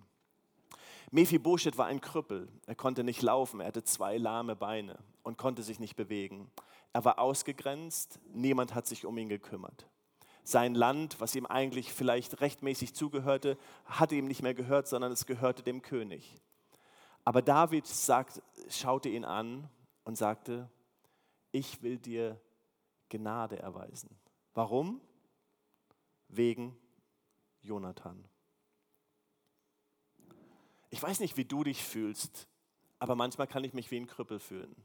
Mephibosheth 1.11 1.77
war 1.77 1.87
ein 1.87 2.01
Krüppel. 2.01 2.47
Er 2.65 2.75
konnte 2.75 3.03
nicht 3.03 3.21
laufen, 3.21 3.59
er 3.59 3.67
hatte 3.67 3.83
zwei 3.83 4.17
lahme 4.17 4.55
Beine 4.55 4.99
und 5.23 5.37
konnte 5.37 5.63
sich 5.63 5.79
nicht 5.79 5.95
bewegen. 5.95 6.51
Er 6.93 7.05
war 7.05 7.19
ausgegrenzt, 7.19 8.19
niemand 8.33 8.75
hat 8.75 8.87
sich 8.87 9.05
um 9.05 9.17
ihn 9.17 9.29
gekümmert. 9.29 9.87
Sein 10.43 10.73
Land, 10.73 11.19
was 11.19 11.35
ihm 11.35 11.45
eigentlich 11.45 11.93
vielleicht 11.93 12.41
rechtmäßig 12.41 12.93
zugehörte, 12.95 13.57
hatte 13.85 14.15
ihm 14.15 14.25
nicht 14.25 14.41
mehr 14.41 14.53
gehört, 14.53 14.87
sondern 14.87 15.11
es 15.11 15.25
gehörte 15.25 15.63
dem 15.63 15.81
König. 15.81 16.35
Aber 17.23 17.41
David 17.41 17.85
sagt, 17.85 18.41
schaute 18.69 19.09
ihn 19.09 19.25
an 19.25 19.69
und 20.03 20.15
sagte, 20.15 20.69
ich 21.51 21.81
will 21.81 21.97
dir 21.97 22.39
Gnade 23.09 23.59
erweisen. 23.59 24.09
Warum? 24.53 25.01
Wegen 26.27 26.77
Jonathan. 27.61 28.23
Ich 30.89 31.01
weiß 31.01 31.19
nicht, 31.19 31.37
wie 31.37 31.45
du 31.45 31.63
dich 31.63 31.83
fühlst, 31.83 32.47
aber 32.99 33.15
manchmal 33.15 33.47
kann 33.47 33.63
ich 33.63 33.73
mich 33.73 33.91
wie 33.91 33.97
ein 33.97 34.07
Krüppel 34.07 34.39
fühlen. 34.39 34.75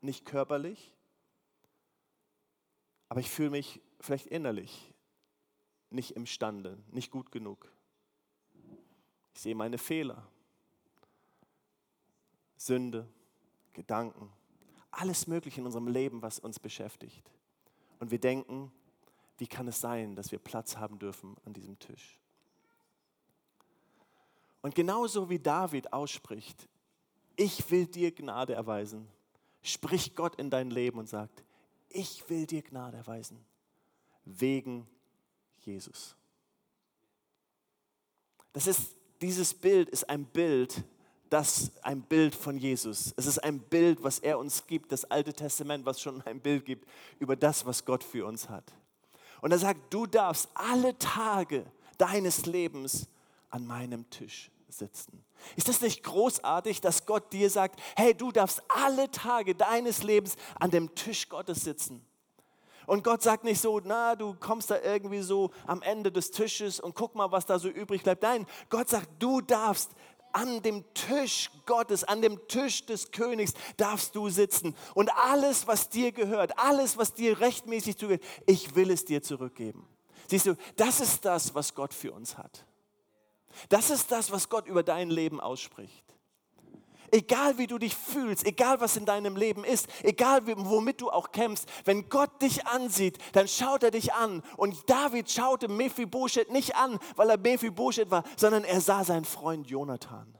Nicht 0.00 0.24
körperlich, 0.24 0.92
aber 3.08 3.20
ich 3.20 3.30
fühle 3.30 3.50
mich 3.50 3.80
vielleicht 4.00 4.26
innerlich 4.26 4.92
nicht 5.92 6.12
imstande, 6.12 6.78
nicht 6.90 7.10
gut 7.10 7.30
genug. 7.30 7.70
Ich 9.34 9.40
sehe 9.40 9.54
meine 9.54 9.78
Fehler. 9.78 10.26
Sünde, 12.66 13.08
Gedanken, 13.72 14.30
alles 14.90 15.26
Mögliche 15.26 15.60
in 15.60 15.66
unserem 15.66 15.88
Leben, 15.88 16.22
was 16.22 16.38
uns 16.38 16.58
beschäftigt. 16.58 17.30
Und 17.98 18.10
wir 18.10 18.20
denken, 18.20 18.70
wie 19.38 19.46
kann 19.46 19.66
es 19.68 19.80
sein, 19.80 20.14
dass 20.14 20.30
wir 20.30 20.38
Platz 20.38 20.76
haben 20.76 20.98
dürfen 20.98 21.36
an 21.44 21.52
diesem 21.52 21.78
Tisch? 21.78 22.18
Und 24.60 24.74
genauso 24.74 25.28
wie 25.28 25.38
David 25.38 25.92
ausspricht, 25.92 26.68
ich 27.36 27.68
will 27.70 27.86
dir 27.86 28.12
Gnade 28.12 28.54
erweisen, 28.54 29.08
spricht 29.62 30.14
Gott 30.14 30.36
in 30.36 30.50
dein 30.50 30.70
Leben 30.70 30.98
und 30.98 31.08
sagt, 31.08 31.42
ich 31.88 32.28
will 32.28 32.46
dir 32.46 32.62
Gnade 32.62 32.98
erweisen, 32.98 33.44
wegen 34.24 34.86
Jesus. 35.60 36.14
Das 38.52 38.66
ist, 38.66 38.94
dieses 39.20 39.54
Bild 39.54 39.88
ist 39.88 40.08
ein 40.08 40.26
Bild 40.26 40.84
das 41.32 41.72
ein 41.82 42.02
Bild 42.02 42.34
von 42.34 42.58
Jesus. 42.58 43.14
Es 43.16 43.26
ist 43.26 43.38
ein 43.38 43.58
Bild, 43.58 44.02
was 44.02 44.18
er 44.18 44.38
uns 44.38 44.66
gibt, 44.66 44.92
das 44.92 45.04
Alte 45.06 45.32
Testament, 45.32 45.86
was 45.86 46.00
schon 46.00 46.20
ein 46.26 46.40
Bild 46.40 46.66
gibt 46.66 46.86
über 47.18 47.36
das, 47.36 47.64
was 47.64 47.84
Gott 47.84 48.04
für 48.04 48.26
uns 48.26 48.48
hat. 48.50 48.64
Und 49.40 49.50
er 49.50 49.58
sagt, 49.58 49.92
du 49.92 50.06
darfst 50.06 50.50
alle 50.54 50.96
Tage 50.98 51.64
deines 51.96 52.44
Lebens 52.46 53.08
an 53.50 53.66
meinem 53.66 54.08
Tisch 54.10 54.50
sitzen. 54.68 55.24
Ist 55.56 55.68
das 55.68 55.80
nicht 55.80 56.02
großartig, 56.02 56.80
dass 56.80 57.06
Gott 57.06 57.32
dir 57.32 57.48
sagt, 57.50 57.80
hey, 57.96 58.14
du 58.14 58.30
darfst 58.30 58.62
alle 58.68 59.10
Tage 59.10 59.54
deines 59.54 60.02
Lebens 60.02 60.36
an 60.60 60.70
dem 60.70 60.94
Tisch 60.94 61.28
Gottes 61.28 61.62
sitzen? 61.62 62.04
Und 62.86 63.04
Gott 63.04 63.22
sagt 63.22 63.44
nicht 63.44 63.60
so, 63.60 63.80
na, 63.82 64.16
du 64.16 64.34
kommst 64.34 64.70
da 64.70 64.80
irgendwie 64.80 65.22
so 65.22 65.50
am 65.66 65.82
Ende 65.82 66.10
des 66.10 66.30
Tisches 66.30 66.80
und 66.80 66.94
guck 66.94 67.14
mal, 67.14 67.30
was 67.30 67.46
da 67.46 67.58
so 67.58 67.68
übrig 67.68 68.02
bleibt. 68.02 68.22
Nein, 68.22 68.46
Gott 68.70 68.88
sagt, 68.88 69.08
du 69.18 69.40
darfst 69.40 69.92
an 70.32 70.62
dem 70.62 70.84
Tisch 70.94 71.50
Gottes, 71.66 72.04
an 72.04 72.22
dem 72.22 72.46
Tisch 72.48 72.86
des 72.86 73.10
Königs 73.10 73.54
darfst 73.76 74.14
du 74.14 74.28
sitzen. 74.28 74.76
Und 74.94 75.10
alles, 75.16 75.66
was 75.66 75.88
dir 75.88 76.12
gehört, 76.12 76.58
alles, 76.58 76.96
was 76.96 77.14
dir 77.14 77.40
rechtmäßig 77.40 77.96
zugehört, 77.98 78.22
ich 78.46 78.74
will 78.74 78.90
es 78.90 79.04
dir 79.04 79.22
zurückgeben. 79.22 79.86
Siehst 80.28 80.46
du, 80.46 80.56
das 80.76 81.00
ist 81.00 81.24
das, 81.24 81.54
was 81.54 81.74
Gott 81.74 81.92
für 81.92 82.12
uns 82.12 82.38
hat. 82.38 82.64
Das 83.68 83.90
ist 83.90 84.10
das, 84.10 84.30
was 84.30 84.48
Gott 84.48 84.66
über 84.66 84.82
dein 84.82 85.10
Leben 85.10 85.40
ausspricht. 85.40 86.11
Egal 87.14 87.58
wie 87.58 87.66
du 87.66 87.76
dich 87.76 87.94
fühlst, 87.94 88.46
egal 88.46 88.80
was 88.80 88.96
in 88.96 89.04
deinem 89.04 89.36
Leben 89.36 89.64
ist, 89.64 89.86
egal 90.02 90.46
womit 90.46 91.02
du 91.02 91.10
auch 91.10 91.30
kämpfst, 91.30 91.68
wenn 91.84 92.08
Gott 92.08 92.40
dich 92.40 92.66
ansieht, 92.66 93.18
dann 93.34 93.46
schaut 93.46 93.82
er 93.82 93.90
dich 93.90 94.14
an. 94.14 94.42
Und 94.56 94.88
David 94.88 95.30
schaute 95.30 95.68
Mephibosheth 95.68 96.50
nicht 96.50 96.74
an, 96.74 96.98
weil 97.16 97.28
er 97.28 97.36
Mephibosheth 97.36 98.10
war, 98.10 98.24
sondern 98.38 98.64
er 98.64 98.80
sah 98.80 99.04
seinen 99.04 99.26
Freund 99.26 99.68
Jonathan 99.68 100.34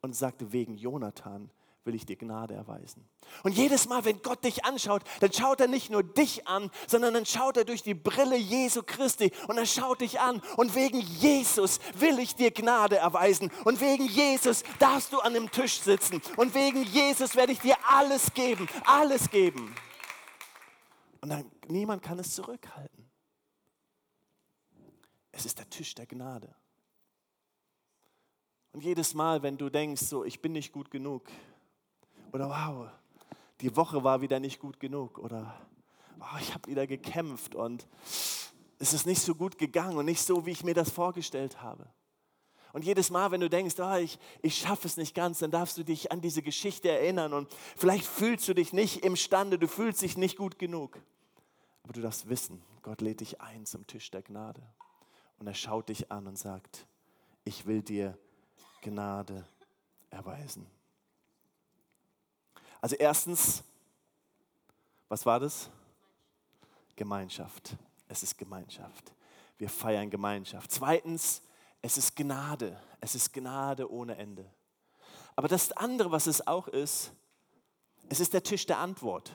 und 0.00 0.14
sagte, 0.14 0.52
wegen 0.52 0.76
Jonathan 0.76 1.50
will 1.88 1.94
ich 1.94 2.04
dir 2.04 2.16
Gnade 2.16 2.52
erweisen. 2.52 3.08
Und 3.42 3.52
jedes 3.52 3.88
Mal, 3.88 4.04
wenn 4.04 4.20
Gott 4.20 4.44
dich 4.44 4.64
anschaut, 4.66 5.02
dann 5.20 5.32
schaut 5.32 5.60
er 5.60 5.68
nicht 5.68 5.90
nur 5.90 6.02
dich 6.02 6.46
an, 6.46 6.70
sondern 6.86 7.14
dann 7.14 7.24
schaut 7.24 7.56
er 7.56 7.64
durch 7.64 7.82
die 7.82 7.94
Brille 7.94 8.36
Jesu 8.36 8.82
Christi 8.84 9.32
und 9.48 9.56
er 9.56 9.64
schaut 9.64 10.02
dich 10.02 10.20
an. 10.20 10.42
Und 10.58 10.74
wegen 10.74 11.00
Jesus 11.00 11.80
will 11.94 12.18
ich 12.18 12.36
dir 12.36 12.50
Gnade 12.50 12.98
erweisen. 12.98 13.50
Und 13.64 13.80
wegen 13.80 14.06
Jesus 14.06 14.62
darfst 14.78 15.14
du 15.14 15.18
an 15.20 15.32
dem 15.32 15.50
Tisch 15.50 15.80
sitzen. 15.80 16.20
Und 16.36 16.54
wegen 16.54 16.82
Jesus 16.84 17.34
werde 17.34 17.52
ich 17.52 17.60
dir 17.60 17.76
alles 17.88 18.34
geben, 18.34 18.68
alles 18.84 19.30
geben. 19.30 19.74
Und 21.22 21.30
dann 21.30 21.50
niemand 21.68 22.02
kann 22.02 22.18
es 22.18 22.34
zurückhalten. 22.34 23.10
Es 25.32 25.46
ist 25.46 25.58
der 25.58 25.70
Tisch 25.70 25.94
der 25.94 26.06
Gnade. 26.06 26.54
Und 28.72 28.84
jedes 28.84 29.14
Mal, 29.14 29.42
wenn 29.42 29.56
du 29.56 29.70
denkst, 29.70 30.02
so, 30.02 30.24
ich 30.24 30.42
bin 30.42 30.52
nicht 30.52 30.70
gut 30.70 30.90
genug, 30.90 31.30
oder 32.32 32.48
wow, 32.48 32.88
die 33.60 33.74
Woche 33.76 34.04
war 34.04 34.20
wieder 34.20 34.40
nicht 34.40 34.60
gut 34.60 34.80
genug, 34.80 35.18
oder 35.18 35.54
oh, 36.20 36.38
ich 36.40 36.54
habe 36.54 36.70
wieder 36.70 36.86
gekämpft 36.86 37.54
und 37.54 37.86
es 38.78 38.92
ist 38.92 39.06
nicht 39.06 39.22
so 39.22 39.34
gut 39.34 39.58
gegangen 39.58 39.96
und 39.96 40.04
nicht 40.04 40.22
so, 40.22 40.46
wie 40.46 40.50
ich 40.50 40.64
mir 40.64 40.74
das 40.74 40.90
vorgestellt 40.90 41.62
habe. 41.62 41.88
Und 42.72 42.84
jedes 42.84 43.10
Mal, 43.10 43.30
wenn 43.30 43.40
du 43.40 43.48
denkst, 43.48 43.76
oh, 43.78 43.96
ich, 43.96 44.18
ich 44.42 44.56
schaffe 44.56 44.86
es 44.86 44.96
nicht 44.96 45.14
ganz, 45.14 45.38
dann 45.38 45.50
darfst 45.50 45.78
du 45.78 45.84
dich 45.84 46.12
an 46.12 46.20
diese 46.20 46.42
Geschichte 46.42 46.90
erinnern 46.90 47.32
und 47.32 47.48
vielleicht 47.76 48.04
fühlst 48.04 48.46
du 48.46 48.54
dich 48.54 48.72
nicht 48.72 49.04
imstande, 49.04 49.58
du 49.58 49.66
fühlst 49.66 50.02
dich 50.02 50.16
nicht 50.16 50.36
gut 50.36 50.58
genug. 50.58 51.00
Aber 51.82 51.94
du 51.94 52.02
darfst 52.02 52.28
wissen, 52.28 52.62
Gott 52.82 53.00
lädt 53.00 53.20
dich 53.20 53.40
ein 53.40 53.64
zum 53.64 53.86
Tisch 53.86 54.10
der 54.10 54.22
Gnade. 54.22 54.62
Und 55.38 55.46
er 55.46 55.54
schaut 55.54 55.88
dich 55.88 56.12
an 56.12 56.26
und 56.26 56.36
sagt, 56.36 56.86
ich 57.44 57.64
will 57.66 57.82
dir 57.82 58.18
Gnade 58.82 59.46
erweisen. 60.10 60.66
Also 62.80 62.96
erstens, 62.96 63.62
was 65.08 65.24
war 65.26 65.40
das? 65.40 65.70
Gemeinschaft. 66.96 67.76
Es 68.08 68.22
ist 68.22 68.36
Gemeinschaft. 68.36 69.12
Wir 69.56 69.68
feiern 69.68 70.10
Gemeinschaft. 70.10 70.70
Zweitens, 70.70 71.42
es 71.82 71.96
ist 71.96 72.16
Gnade. 72.16 72.80
Es 73.00 73.14
ist 73.14 73.32
Gnade 73.32 73.90
ohne 73.90 74.16
Ende. 74.16 74.44
Aber 75.36 75.48
das 75.48 75.72
andere, 75.72 76.10
was 76.10 76.26
es 76.26 76.46
auch 76.46 76.68
ist, 76.68 77.12
es 78.08 78.20
ist 78.20 78.32
der 78.32 78.42
Tisch 78.42 78.66
der 78.66 78.78
Antwort. 78.78 79.34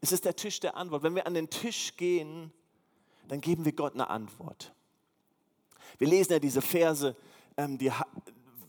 Es 0.00 0.12
ist 0.12 0.24
der 0.24 0.36
Tisch 0.36 0.60
der 0.60 0.76
Antwort. 0.76 1.02
Wenn 1.02 1.14
wir 1.14 1.26
an 1.26 1.34
den 1.34 1.48
Tisch 1.48 1.96
gehen, 1.96 2.52
dann 3.28 3.40
geben 3.40 3.64
wir 3.64 3.72
Gott 3.72 3.94
eine 3.94 4.08
Antwort. 4.10 4.72
Wir 5.98 6.08
lesen 6.08 6.32
ja 6.32 6.38
diese 6.38 6.60
Verse, 6.60 7.16
ähm, 7.56 7.78
die, 7.78 7.90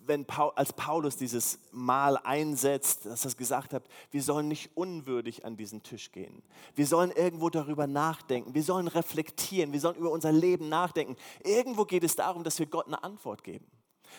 wenn 0.08 0.26
Paul, 0.26 0.52
als 0.56 0.74
Paulus 0.74 1.18
dieses 1.18 1.60
Mahl 1.72 2.18
einsetzt, 2.24 3.06
dass 3.06 3.26
er 3.26 3.34
gesagt 3.34 3.74
hat, 3.74 3.84
wir 4.12 4.22
sollen 4.22 4.48
nicht 4.48 4.72
unwürdig 4.76 5.46
an 5.46 5.58
diesen 5.58 5.84
Tisch 5.84 6.12
gehen. 6.12 6.44
Wir 6.76 6.88
sollen 6.88 7.12
irgendwo 7.12 7.50
darüber 7.50 7.88
nachdenken. 7.88 8.54
Wir 8.54 8.64
sollen 8.64 8.88
reflektieren. 8.88 9.74
Wir 9.74 9.80
sollen 9.80 9.98
über 9.98 10.12
unser 10.12 10.32
Leben 10.32 10.70
nachdenken. 10.70 11.16
Irgendwo 11.44 11.86
geht 11.86 12.04
es 12.04 12.16
darum, 12.16 12.44
dass 12.44 12.60
wir 12.60 12.66
Gott 12.66 12.88
eine 12.88 13.04
Antwort 13.04 13.44
geben. 13.44 13.66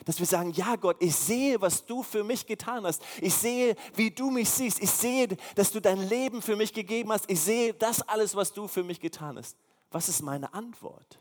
Dass 0.04 0.18
wir 0.18 0.26
sagen, 0.26 0.50
ja 0.50 0.76
Gott, 0.76 0.96
ich 1.00 1.14
sehe, 1.16 1.60
was 1.60 1.86
du 1.86 2.02
für 2.02 2.22
mich 2.22 2.46
getan 2.46 2.84
hast. 2.84 3.02
Ich 3.20 3.34
sehe, 3.34 3.76
wie 3.94 4.10
du 4.10 4.30
mich 4.30 4.50
siehst. 4.50 4.82
Ich 4.82 4.90
sehe, 4.90 5.28
dass 5.54 5.70
du 5.70 5.80
dein 5.80 6.06
Leben 6.08 6.42
für 6.42 6.56
mich 6.56 6.72
gegeben 6.72 7.12
hast. 7.12 7.30
Ich 7.30 7.40
sehe 7.40 7.72
das 7.72 8.02
alles, 8.02 8.36
was 8.36 8.52
du 8.52 8.68
für 8.68 8.82
mich 8.84 9.00
getan 9.00 9.38
hast. 9.38 9.56
Was 9.90 10.08
ist 10.08 10.22
meine 10.22 10.52
Antwort? 10.52 11.18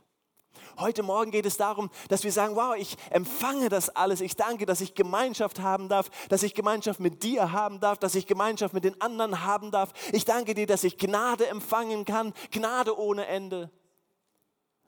Heute 0.78 1.04
Morgen 1.04 1.32
geht 1.32 1.46
es 1.46 1.58
darum, 1.58 1.90
dass 2.10 2.24
wir 2.24 2.32
sagen, 2.32 2.56
wow, 2.56 2.76
ich 2.76 2.98
empfange 3.10 3.70
das 3.70 3.90
alles. 3.90 4.22
Ich 4.22 4.36
danke, 4.36 4.66
dass 4.66 4.82
ich 4.82 4.94
Gemeinschaft 4.94 5.60
haben 5.60 5.88
darf, 5.88 6.10
dass 6.30 6.44
ich 6.44 6.54
Gemeinschaft 6.54 7.00
mit 7.00 7.24
dir 7.24 7.52
haben 7.52 7.80
darf, 7.80 7.98
dass 7.98 8.16
ich 8.16 8.28
Gemeinschaft 8.28 8.74
mit 8.74 8.84
den 8.84 9.00
anderen 9.02 9.44
haben 9.44 9.72
darf. 9.72 9.94
Ich 10.12 10.26
danke 10.26 10.54
dir, 10.54 10.68
dass 10.68 10.84
ich 10.84 10.98
Gnade 10.98 11.48
empfangen 11.48 12.06
kann, 12.06 12.34
Gnade 12.52 13.00
ohne 13.00 13.26
Ende. 13.26 13.72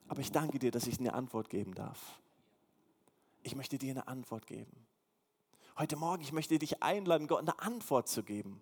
Aber 0.08 0.20
ich 0.20 0.32
danke 0.32 0.58
dir, 0.58 0.70
dass 0.70 0.86
ich 0.86 0.98
eine 0.98 1.14
Antwort 1.14 1.48
geben 1.48 1.74
darf. 1.74 1.98
Ich 3.42 3.56
möchte 3.56 3.78
dir 3.78 3.92
eine 3.92 4.08
Antwort 4.08 4.46
geben. 4.46 4.86
Heute 5.78 5.96
Morgen, 5.96 6.22
ich 6.22 6.32
möchte 6.32 6.58
dich 6.58 6.82
einladen, 6.82 7.28
Gott 7.28 7.40
eine 7.40 7.58
Antwort 7.60 8.08
zu 8.08 8.22
geben. 8.22 8.60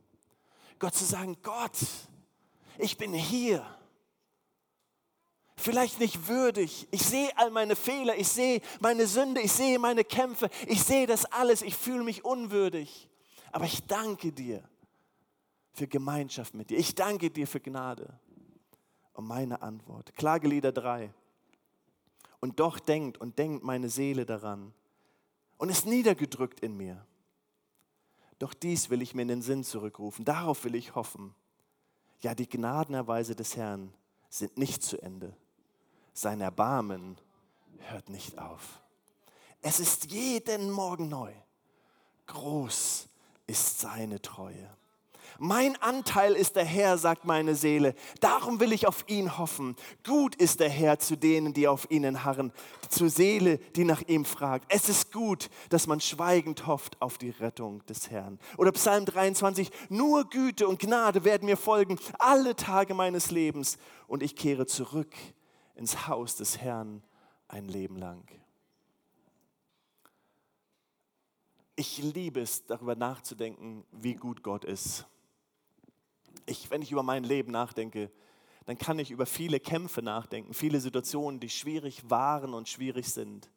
Gott 0.78 0.95
zu 0.95 1.04
sagen, 1.04 1.37
Gott, 1.42 1.78
ich 2.78 2.99
bin 2.99 3.14
hier 3.14 3.64
vielleicht 5.66 5.99
nicht 5.99 6.28
würdig. 6.28 6.87
Ich 6.92 7.02
sehe 7.02 7.28
all 7.37 7.50
meine 7.50 7.75
Fehler, 7.75 8.16
ich 8.16 8.28
sehe 8.28 8.61
meine 8.78 9.08
Sünde, 9.08 9.40
ich 9.40 9.50
sehe 9.50 9.80
meine 9.80 10.04
Kämpfe, 10.04 10.49
ich 10.68 10.80
sehe 10.80 11.08
das 11.08 11.25
alles, 11.25 11.61
ich 11.62 11.76
fühle 11.76 12.04
mich 12.04 12.25
unwürdig. 12.25 13.11
Aber 13.50 13.64
ich 13.64 13.85
danke 13.85 14.30
dir 14.30 14.62
für 15.73 15.88
Gemeinschaft 15.88 16.54
mit 16.54 16.70
dir. 16.70 16.78
Ich 16.78 16.94
danke 16.94 17.30
dir 17.30 17.49
für 17.49 17.58
Gnade. 17.58 18.16
Und 19.12 19.26
meine 19.26 19.61
Antwort, 19.61 20.14
Klagelieder 20.14 20.70
3. 20.70 21.12
Und 22.38 22.61
doch 22.61 22.78
denkt 22.78 23.18
und 23.18 23.37
denkt 23.37 23.64
meine 23.64 23.88
Seele 23.88 24.25
daran 24.25 24.73
und 25.56 25.68
ist 25.68 25.85
niedergedrückt 25.85 26.61
in 26.61 26.76
mir. 26.76 27.04
Doch 28.38 28.54
dies 28.54 28.88
will 28.88 29.02
ich 29.02 29.16
mir 29.16 29.23
in 29.23 29.28
den 29.28 29.42
Sinn 29.42 29.64
zurückrufen, 29.64 30.25
darauf 30.25 30.62
will 30.62 30.76
ich 30.76 30.94
hoffen. 30.94 31.35
Ja, 32.20 32.37
die 32.37 32.49
Gnadenerweise 32.49 33.35
des 33.35 33.56
Herrn 33.56 33.92
sind 34.28 34.58
nicht 34.58 34.85
zu 34.85 35.02
Ende 35.02 35.35
sein 36.18 36.40
Erbarmen 36.40 37.18
hört 37.90 38.08
nicht 38.08 38.38
auf. 38.38 38.80
Es 39.61 39.80
ist 39.80 40.11
jeden 40.11 40.70
Morgen 40.70 41.08
neu. 41.08 41.32
Groß 42.26 43.08
ist 43.46 43.80
seine 43.80 44.20
Treue. 44.20 44.76
Mein 45.38 45.76
Anteil 45.82 46.32
ist 46.32 46.56
der 46.56 46.64
Herr, 46.64 46.96
sagt 46.96 47.26
meine 47.26 47.54
Seele. 47.54 47.94
Darum 48.20 48.58
will 48.61 48.73
ich 48.73 48.87
auf 48.87 49.04
ihn 49.06 49.37
hoffen. 49.37 49.76
Gut 50.04 50.35
ist 50.35 50.61
der 50.61 50.70
Herr 50.70 50.99
zu 50.99 51.16
denen, 51.16 51.52
die 51.52 51.68
auf 51.68 51.90
ihnen 51.90 52.25
harren, 52.25 52.52
zur 52.88 53.11
Seele, 53.11 53.58
die 53.58 53.85
nach 53.85 54.00
ihm 54.06 54.25
fragt. 54.25 54.64
Es 54.73 54.88
ist 54.88 55.12
gut, 55.12 55.50
dass 55.68 55.87
man 55.87 56.00
schweigend 56.00 56.66
hofft 56.66 57.02
auf 57.02 57.18
die 57.18 57.30
Rettung 57.30 57.85
des 57.87 58.11
Herrn. 58.11 58.38
Oder 58.56 58.73
Psalm 58.73 59.04
23, 59.04 59.70
nur 59.90 60.30
Güte 60.30 60.66
und 60.66 60.78
Gnade 60.78 61.25
werden 61.25 61.44
mir 61.44 61.58
folgen 61.58 61.99
alle 62.18 62.56
Tage 62.56 62.94
meines 62.94 63.30
Lebens 63.30 63.76
und 64.06 64.23
ich 64.23 64.37
kehre 64.37 64.64
zurück 64.64 65.12
ins 65.76 66.09
Haus 66.09 66.37
des 66.37 66.59
Herrn 66.59 67.02
ein 67.49 67.68
Leben 67.68 67.97
lang. 67.97 68.28
Ich 71.76 71.99
liebe 71.99 72.40
es, 72.40 72.66
darüber 72.66 72.97
nachzudenken, 72.97 73.85
wie 73.92 74.14
gut 74.14 74.42
Gott 74.42 74.64
ist. 74.64 75.06
Ich, 76.47 76.71
wenn 76.71 76.80
ich 76.80 76.90
über 76.90 77.02
mein 77.02 77.23
Leben 77.23 77.52
nachdenke, 77.52 78.11
dann 78.64 78.78
kann 78.78 78.99
ich 78.99 79.11
über 79.11 79.26
viele 79.26 79.61
Kämpfe 79.61 80.02
nachdenken, 80.02 80.54
viele 80.54 80.80
Situationen, 80.80 81.38
die 81.38 81.50
schwierig 81.50 82.09
waren 82.11 82.54
und 82.54 82.68
schwierig 82.68 83.09
sind. 83.09 83.50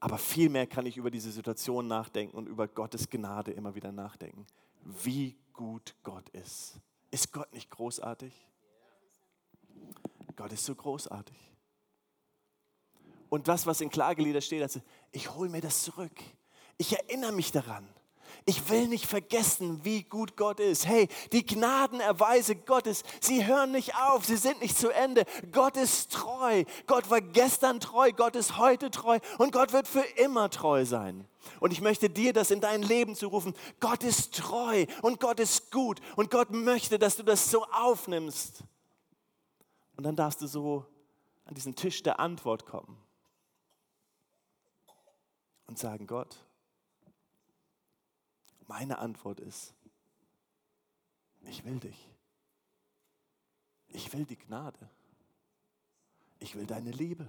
Aber 0.00 0.18
vielmehr 0.18 0.66
kann 0.66 0.84
ich 0.84 0.96
über 0.96 1.10
diese 1.10 1.30
Situation 1.30 1.86
nachdenken 1.86 2.36
und 2.36 2.48
über 2.48 2.68
Gottes 2.68 3.08
Gnade 3.08 3.52
immer 3.52 3.74
wieder 3.74 3.92
nachdenken. 3.92 4.46
Wie 4.82 5.36
gut 5.52 5.94
Gott 6.02 6.28
ist. 6.30 6.78
Ist 7.10 7.32
Gott 7.32 7.52
nicht 7.52 7.70
großartig? 7.70 8.32
Gott 10.36 10.52
ist 10.52 10.64
so 10.64 10.74
großartig. 10.74 11.36
Und 13.28 13.48
das, 13.48 13.66
was 13.66 13.80
in 13.80 13.90
Klagelieder 13.90 14.40
steht, 14.40 14.62
also, 14.62 14.80
ich 15.12 15.34
hole 15.34 15.50
mir 15.50 15.60
das 15.60 15.82
zurück. 15.82 16.12
Ich 16.78 16.92
erinnere 16.92 17.32
mich 17.32 17.52
daran. 17.52 17.88
Ich 18.44 18.68
will 18.68 18.86
nicht 18.86 19.06
vergessen, 19.06 19.80
wie 19.84 20.02
gut 20.02 20.36
Gott 20.36 20.60
ist. 20.60 20.86
Hey, 20.86 21.08
die 21.32 21.44
Gnadenerweise 21.44 22.54
Gottes, 22.54 23.02
sie 23.20 23.46
hören 23.46 23.72
nicht 23.72 23.96
auf, 23.96 24.24
sie 24.24 24.36
sind 24.36 24.60
nicht 24.60 24.78
zu 24.78 24.90
Ende. 24.90 25.24
Gott 25.50 25.76
ist 25.76 26.12
treu. 26.12 26.64
Gott 26.86 27.10
war 27.10 27.20
gestern 27.20 27.80
treu, 27.80 28.12
Gott 28.12 28.36
ist 28.36 28.56
heute 28.56 28.90
treu 28.90 29.18
und 29.38 29.52
Gott 29.52 29.72
wird 29.72 29.88
für 29.88 30.04
immer 30.16 30.48
treu 30.50 30.84
sein. 30.84 31.26
Und 31.60 31.72
ich 31.72 31.80
möchte 31.80 32.10
dir 32.10 32.32
das 32.32 32.50
in 32.50 32.60
dein 32.60 32.82
Leben 32.82 33.16
zu 33.16 33.28
rufen. 33.28 33.54
Gott 33.80 34.04
ist 34.04 34.34
treu 34.34 34.86
und 35.02 35.18
Gott 35.18 35.40
ist 35.40 35.70
gut 35.70 36.00
und 36.14 36.30
Gott 36.30 36.50
möchte, 36.50 36.98
dass 36.98 37.16
du 37.16 37.22
das 37.22 37.50
so 37.50 37.64
aufnimmst. 37.66 38.64
Und 39.96 40.04
dann 40.04 40.16
darfst 40.16 40.42
du 40.42 40.46
so 40.46 40.86
an 41.44 41.54
diesen 41.54 41.74
Tisch 41.74 42.02
der 42.02 42.20
Antwort 42.20 42.66
kommen 42.66 42.96
und 45.66 45.78
sagen, 45.78 46.06
Gott, 46.06 46.44
meine 48.66 48.98
Antwort 48.98 49.40
ist, 49.40 49.74
ich 51.42 51.64
will 51.64 51.78
dich. 51.78 52.10
Ich 53.88 54.12
will 54.12 54.24
die 54.24 54.36
Gnade. 54.36 54.90
Ich 56.40 56.54
will 56.56 56.66
deine 56.66 56.90
Liebe. 56.90 57.28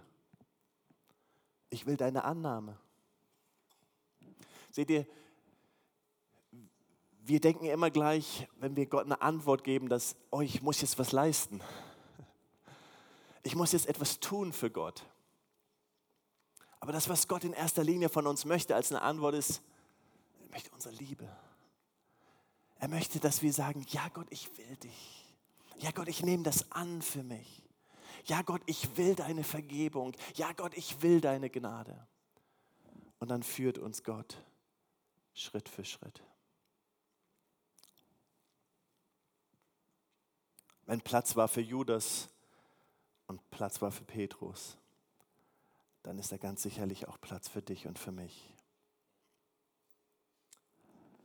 Ich 1.70 1.86
will 1.86 1.98
deine 1.98 2.24
Annahme. 2.24 2.78
Seht 4.72 4.90
ihr, 4.90 5.06
wir 7.20 7.40
denken 7.40 7.66
immer 7.66 7.92
gleich, 7.92 8.48
wenn 8.56 8.76
wir 8.76 8.86
Gott 8.86 9.06
eine 9.06 9.22
Antwort 9.22 9.64
geben, 9.64 9.90
dass, 9.90 10.16
oh, 10.32 10.42
ich 10.42 10.62
muss 10.62 10.82
jetzt 10.82 10.98
was 10.98 11.12
leisten. 11.12 11.62
Ich 13.48 13.56
muss 13.56 13.72
jetzt 13.72 13.86
etwas 13.86 14.20
tun 14.20 14.52
für 14.52 14.70
Gott. 14.70 15.06
Aber 16.82 16.92
das, 16.92 17.08
was 17.08 17.30
Gott 17.30 17.46
in 17.46 17.54
erster 17.54 17.82
Linie 17.82 18.10
von 18.10 18.28
uns 18.28 18.44
möchte 18.44 18.76
als 18.76 18.92
eine 18.92 19.02
Antwort 19.02 19.36
ist, 19.36 19.62
er 20.42 20.50
möchte 20.50 20.70
unsere 20.72 20.94
Liebe. 20.96 21.30
Er 22.78 22.90
möchte, 22.90 23.22
dass 23.22 23.42
wir 23.42 23.54
sagen, 23.54 23.86
ja 23.88 24.10
Gott, 24.10 24.28
ich 24.32 24.50
will 24.58 24.76
dich. 24.76 25.34
Ja 25.78 25.92
Gott, 25.92 26.10
ich 26.10 26.24
nehme 26.24 26.44
das 26.44 26.70
an 26.74 27.02
für 27.02 27.24
mich. 27.24 27.64
Ja 28.26 28.42
Gott, 28.42 28.62
ich 28.66 28.98
will 28.98 29.16
deine 29.16 29.46
Vergebung. 29.46 30.14
Ja 30.36 30.52
Gott, 30.52 30.74
ich 30.76 31.02
will 31.02 31.22
deine 31.22 31.50
Gnade. 31.50 32.06
Und 33.20 33.30
dann 33.30 33.44
führt 33.44 33.78
uns 33.78 34.04
Gott 34.04 34.44
Schritt 35.34 35.70
für 35.70 35.86
Schritt. 35.86 36.22
Wenn 40.86 41.00
Platz 41.00 41.38
war 41.38 41.48
für 41.48 41.62
Judas 41.62 42.28
und 43.28 43.50
Platz 43.52 43.82
war 43.82 43.92
für 43.92 44.06
Petrus, 44.06 44.78
dann 46.04 46.18
ist 46.18 46.32
da 46.32 46.38
ganz 46.38 46.64
sicherlich 46.64 47.08
auch 47.08 47.20
Platz 47.20 47.50
für 47.50 47.62
dich 47.62 47.86
und 47.88 48.00
für 48.00 48.12
mich. 48.12 48.54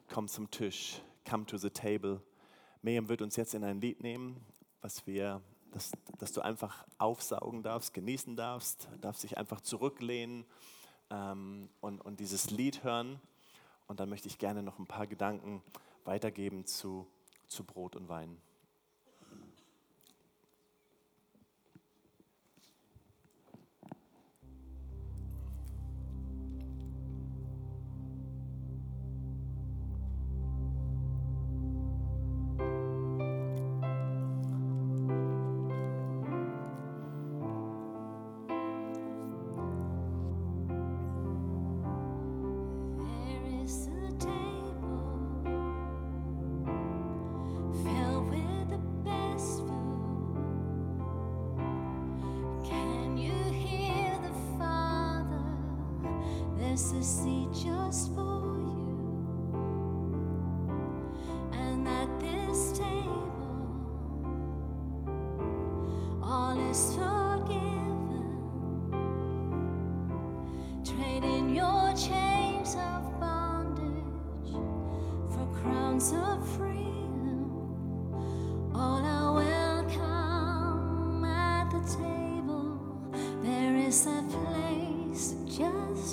Komm 0.09 0.29
zum 0.29 0.51
Tisch, 0.51 1.01
come 1.29 1.47
to 1.47 1.57
the 1.57 1.71
table. 1.71 2.21
Miriam 2.83 3.09
wird 3.09 3.23
uns 3.23 3.37
jetzt 3.37 3.55
in 3.55 3.65
ein 3.65 3.81
Lied 3.81 4.03
nehmen, 4.03 4.45
was 4.81 5.07
wir, 5.07 5.41
das, 5.71 5.93
das 6.19 6.33
du 6.33 6.41
einfach 6.41 6.85
aufsaugen 6.99 7.63
darfst, 7.63 7.95
genießen 7.95 8.37
darfst, 8.37 8.89
darfst 9.01 9.23
dich 9.23 9.39
einfach 9.39 9.61
zurücklehnen 9.61 10.45
ähm, 11.11 11.71
und, 11.81 12.01
und 12.01 12.19
dieses 12.19 12.51
Lied 12.51 12.83
hören. 12.83 13.21
Und 13.87 14.01
dann 14.01 14.09
möchte 14.09 14.27
ich 14.27 14.39
gerne 14.39 14.63
noch 14.63 14.79
ein 14.79 14.87
paar 14.87 15.07
Gedanken 15.07 15.63
weitergeben 16.05 16.67
zu, 16.67 17.07
zu 17.47 17.65
Brot 17.65 17.95
und 17.95 18.09
Wein. 18.09 18.37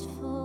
for 0.05 0.38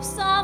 of. 0.00 0.37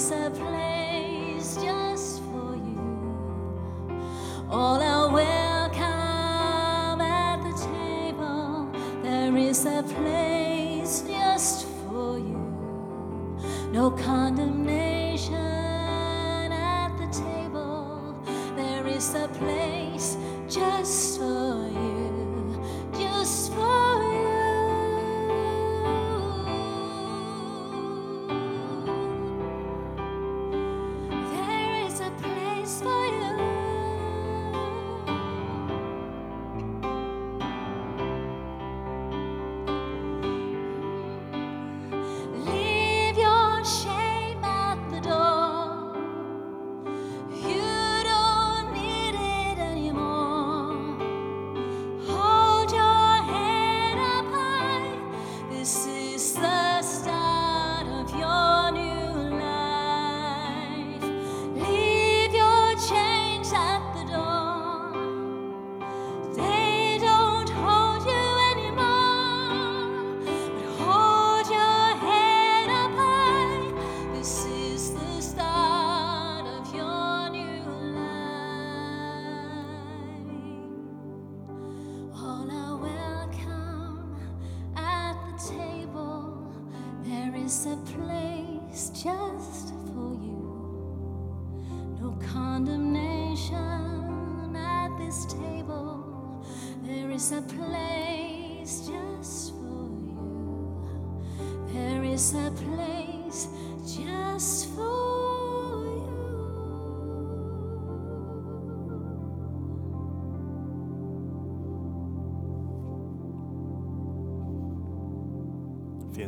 place 0.00 0.30
play. 0.38 0.69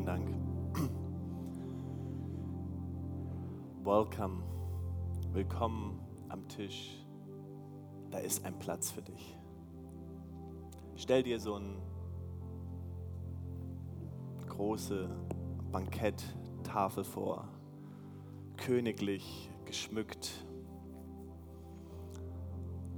Vielen 0.03 0.07
Dank. 0.07 0.35
Welcome. 3.85 4.43
Willkommen 5.33 6.01
am 6.29 6.49
Tisch. 6.49 7.07
Da 8.11 8.19
ist 8.19 8.45
ein 8.45 8.59
Platz 8.59 8.91
für 8.91 9.03
dich. 9.03 9.39
Stell 10.97 11.23
dir 11.23 11.39
so 11.39 11.55
eine 11.55 11.77
große 14.49 15.09
Banketttafel 15.71 17.05
vor, 17.05 17.47
königlich 18.57 19.53
geschmückt, 19.67 20.45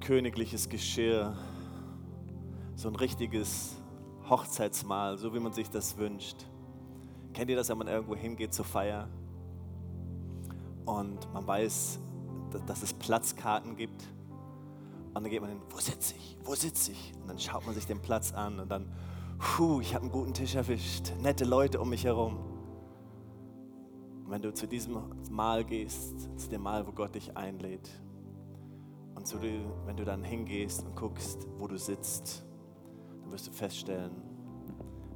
königliches 0.00 0.70
Geschirr, 0.70 1.36
so 2.76 2.88
ein 2.88 2.96
richtiges 2.96 3.76
Hochzeitsmahl, 4.30 5.18
so 5.18 5.34
wie 5.34 5.40
man 5.40 5.52
sich 5.52 5.68
das 5.68 5.98
wünscht. 5.98 6.46
Kennt 7.34 7.50
ihr 7.50 7.56
das, 7.56 7.68
wenn 7.68 7.78
man 7.78 7.88
irgendwo 7.88 8.14
hingeht 8.14 8.54
zur 8.54 8.64
Feier 8.64 9.08
und 10.86 11.32
man 11.32 11.44
weiß, 11.44 11.98
dass, 12.66 12.82
es 12.84 12.94
Platzkarten 12.94 13.76
gibt? 13.76 14.04
Und 15.08 15.14
dann 15.14 15.30
geht 15.30 15.40
man 15.40 15.50
hin, 15.50 15.60
wo 15.68 15.78
sitze 15.78 16.14
ich? 16.16 16.38
Wo 16.44 16.54
sitze 16.54 16.92
ich? 16.92 17.12
Und 17.20 17.28
dann 17.28 17.38
schaut 17.40 17.66
man 17.66 17.74
sich 17.74 17.86
den 17.86 18.00
Platz 18.00 18.32
an 18.32 18.60
und 18.60 18.70
dann, 18.70 18.92
puh, 19.38 19.80
ich 19.80 19.94
habe 19.94 20.04
einen 20.04 20.12
guten 20.12 20.32
Tisch 20.32 20.54
erwischt, 20.54 21.12
nette 21.22 21.44
Leute 21.44 21.80
um 21.80 21.90
mich 21.90 22.04
herum. 22.04 22.38
Und 24.24 24.30
wenn 24.30 24.40
du 24.40 24.54
zu 24.54 24.68
diesem 24.68 24.96
Mahl 25.30 25.64
gehst, 25.64 26.38
zu 26.38 26.48
dem 26.48 26.62
Mahl, 26.62 26.86
wo 26.86 26.92
Gott 26.92 27.16
dich 27.16 27.36
einlädt, 27.36 27.90
und 29.16 29.26
zu, 29.26 29.40
wenn 29.40 29.96
du 29.96 30.04
dann 30.04 30.22
hingehst 30.22 30.84
und 30.84 30.94
guckst, 30.94 31.48
wo 31.58 31.66
du 31.66 31.78
sitzt, 31.78 32.44
dann 33.22 33.32
wirst 33.32 33.48
du 33.48 33.52
feststellen, 33.52 34.33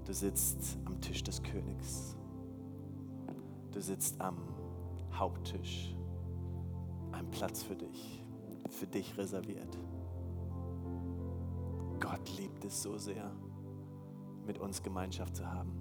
du 0.09 0.15
sitzt 0.15 0.79
am 0.87 0.99
Tisch 1.03 1.23
des 1.23 1.43
Königs. 1.43 2.17
Du 3.71 3.81
sitzt 3.81 4.19
am 4.23 4.39
Haupttisch. 5.13 5.95
Ein 7.13 7.31
Platz 7.31 7.63
für 7.63 7.77
dich, 7.77 8.25
für 8.71 8.87
dich 8.87 9.19
reserviert. 9.19 9.77
Gott 12.01 12.39
liebt 12.39 12.65
es 12.65 12.83
so 12.83 12.97
sehr, 12.97 13.31
mit 14.47 14.59
uns 14.59 14.83
Gemeinschaft 14.83 15.37
zu 15.37 15.47
haben. 15.47 15.73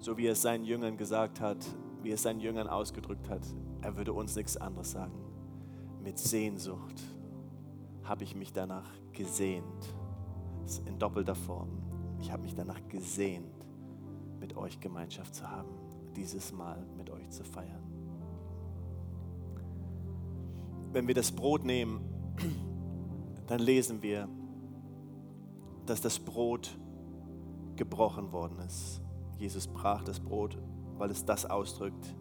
So 0.00 0.16
wie 0.16 0.26
er 0.26 0.32
es 0.32 0.42
seinen 0.42 0.64
Jüngern 0.64 0.96
gesagt 0.96 1.40
hat, 1.40 1.64
wie 2.02 2.10
er 2.10 2.14
es 2.14 2.22
seinen 2.22 2.40
Jüngern 2.40 2.66
ausgedrückt 2.66 3.28
hat, 3.28 3.46
er 3.82 3.96
würde 3.96 4.12
uns 4.12 4.34
nichts 4.34 4.56
anderes 4.56 4.90
sagen. 4.90 5.14
Mit 6.02 6.18
Sehnsucht 6.18 7.02
habe 8.02 8.24
ich 8.24 8.34
mich 8.34 8.52
danach 8.52 8.90
gesehnt. 9.12 9.94
In 10.86 10.98
doppelter 10.98 11.36
Form. 11.36 11.87
Ich 12.20 12.32
habe 12.32 12.42
mich 12.42 12.54
danach 12.54 12.80
gesehnt, 12.88 13.46
mit 14.40 14.56
euch 14.56 14.80
Gemeinschaft 14.80 15.34
zu 15.34 15.48
haben, 15.48 15.68
dieses 16.16 16.52
Mal 16.52 16.84
mit 16.96 17.10
euch 17.10 17.28
zu 17.30 17.44
feiern. 17.44 17.82
Wenn 20.92 21.06
wir 21.06 21.14
das 21.14 21.30
Brot 21.30 21.64
nehmen, 21.64 22.00
dann 23.46 23.60
lesen 23.60 24.02
wir, 24.02 24.28
dass 25.86 26.00
das 26.00 26.18
Brot 26.18 26.76
gebrochen 27.76 28.32
worden 28.32 28.58
ist. 28.60 29.00
Jesus 29.38 29.66
brach 29.66 30.02
das 30.02 30.18
Brot, 30.18 30.58
weil 30.96 31.10
es 31.10 31.24
das 31.24 31.46
ausdrückt, 31.46 32.14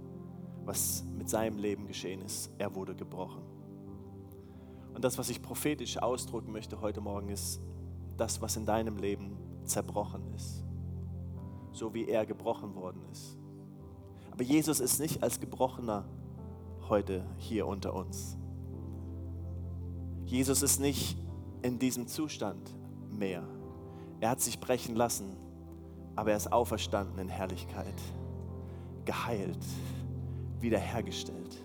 was 0.63 1.03
mit 1.17 1.29
seinem 1.29 1.57
Leben 1.57 1.87
geschehen 1.87 2.21
ist. 2.21 2.51
Er 2.57 2.75
wurde 2.75 2.95
gebrochen. 2.95 3.41
Und 4.93 5.03
das, 5.03 5.17
was 5.17 5.29
ich 5.29 5.41
prophetisch 5.41 5.97
ausdrücken 5.97 6.51
möchte 6.51 6.81
heute 6.81 7.01
Morgen, 7.01 7.29
ist 7.29 7.61
das, 8.17 8.41
was 8.41 8.55
in 8.57 8.65
deinem 8.65 8.97
Leben 8.97 9.37
zerbrochen 9.67 10.33
ist. 10.35 10.63
So 11.71 11.93
wie 11.93 12.07
er 12.07 12.25
gebrochen 12.25 12.75
worden 12.75 13.01
ist. 13.11 13.37
Aber 14.31 14.43
Jesus 14.43 14.79
ist 14.79 14.99
nicht 14.99 15.23
als 15.23 15.39
Gebrochener 15.39 16.05
heute 16.89 17.25
hier 17.37 17.67
unter 17.67 17.93
uns. 17.93 18.37
Jesus 20.25 20.61
ist 20.61 20.79
nicht 20.79 21.17
in 21.61 21.79
diesem 21.79 22.07
Zustand 22.07 22.75
mehr. 23.09 23.43
Er 24.19 24.29
hat 24.31 24.41
sich 24.41 24.59
brechen 24.59 24.95
lassen, 24.95 25.35
aber 26.15 26.31
er 26.31 26.37
ist 26.37 26.51
auferstanden 26.51 27.19
in 27.19 27.29
Herrlichkeit, 27.29 27.93
geheilt, 29.05 29.63
wiederhergestellt. 30.59 31.63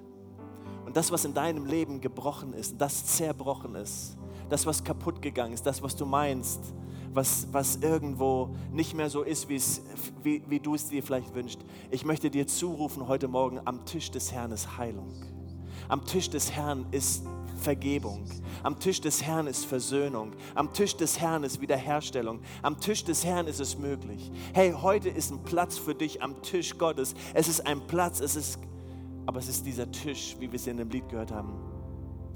Und 0.85 0.97
das, 0.97 1.11
was 1.11 1.25
in 1.25 1.35
deinem 1.35 1.65
Leben 1.65 2.01
gebrochen 2.01 2.53
ist, 2.53 2.81
das 2.81 3.07
zerbrochen 3.07 3.75
ist, 3.75 4.17
das, 4.49 4.67
was 4.67 4.85
kaputt 4.85 5.23
gegangen 5.23 5.55
ist, 5.55 5.65
das, 5.65 5.83
was 5.83 5.97
du 5.97 6.05
meinst, 6.05 6.75
was, 7.15 7.49
was 7.53 7.77
irgendwo 7.77 8.55
nicht 8.73 8.95
mehr 8.95 9.11
so 9.11 9.23
ist, 9.23 9.49
wie, 9.49 10.43
wie 10.49 10.61
du 10.61 10.75
es 10.75 10.89
dir 10.89 11.03
vielleicht 11.03 11.35
wünschst. 11.35 11.61
Ich 11.91 12.05
möchte 12.05 12.31
dir 12.31 12.47
zurufen 12.47 13.09
heute 13.09 13.29
Morgen, 13.29 13.61
am 13.65 13.85
Tisch 13.85 14.11
des 14.11 14.33
Herrn 14.33 14.53
ist 14.53 14.79
Heilung. 14.79 15.13
Am 15.89 16.05
Tisch 16.05 16.31
des 16.31 16.53
Herrn 16.53 16.87
ist 16.91 17.25
Vergebung. 17.57 18.25
Am 18.63 18.79
Tisch 18.79 19.01
des 19.01 19.23
Herrn 19.23 19.47
ist 19.47 19.67
Versöhnung. 19.67 20.33
Am 20.55 20.73
Tisch 20.73 20.97
des 20.97 21.21
Herrn 21.21 21.45
ist 21.45 21.61
Wiederherstellung. 21.61 22.41
Am 22.63 22.81
Tisch 22.81 23.05
des 23.05 23.25
Herrn 23.25 23.47
ist 23.47 23.61
es 23.61 23.79
möglich. 23.79 24.31
Hey, 24.55 24.73
heute 24.73 25.09
ist 25.09 25.31
ein 25.31 25.43
Platz 25.43 25.79
für 25.79 25.95
dich 25.95 26.23
am 26.23 26.41
Tisch 26.43 26.79
Gottes. 26.79 27.15
Es 27.35 27.49
ist 27.49 27.67
ein 27.67 27.87
Platz, 27.87 28.21
es 28.21 28.37
ist, 28.37 28.59
aber 29.27 29.39
es 29.39 29.49
ist 29.49 29.67
dieser 29.67 29.91
Tisch, 29.91 30.37
wie 30.41 30.51
wir 30.51 30.57
es 30.57 30.67
in 30.67 30.79
dem 30.79 30.89
Lied 30.89 31.09
gehört 31.09 31.31
haben, 31.31 31.53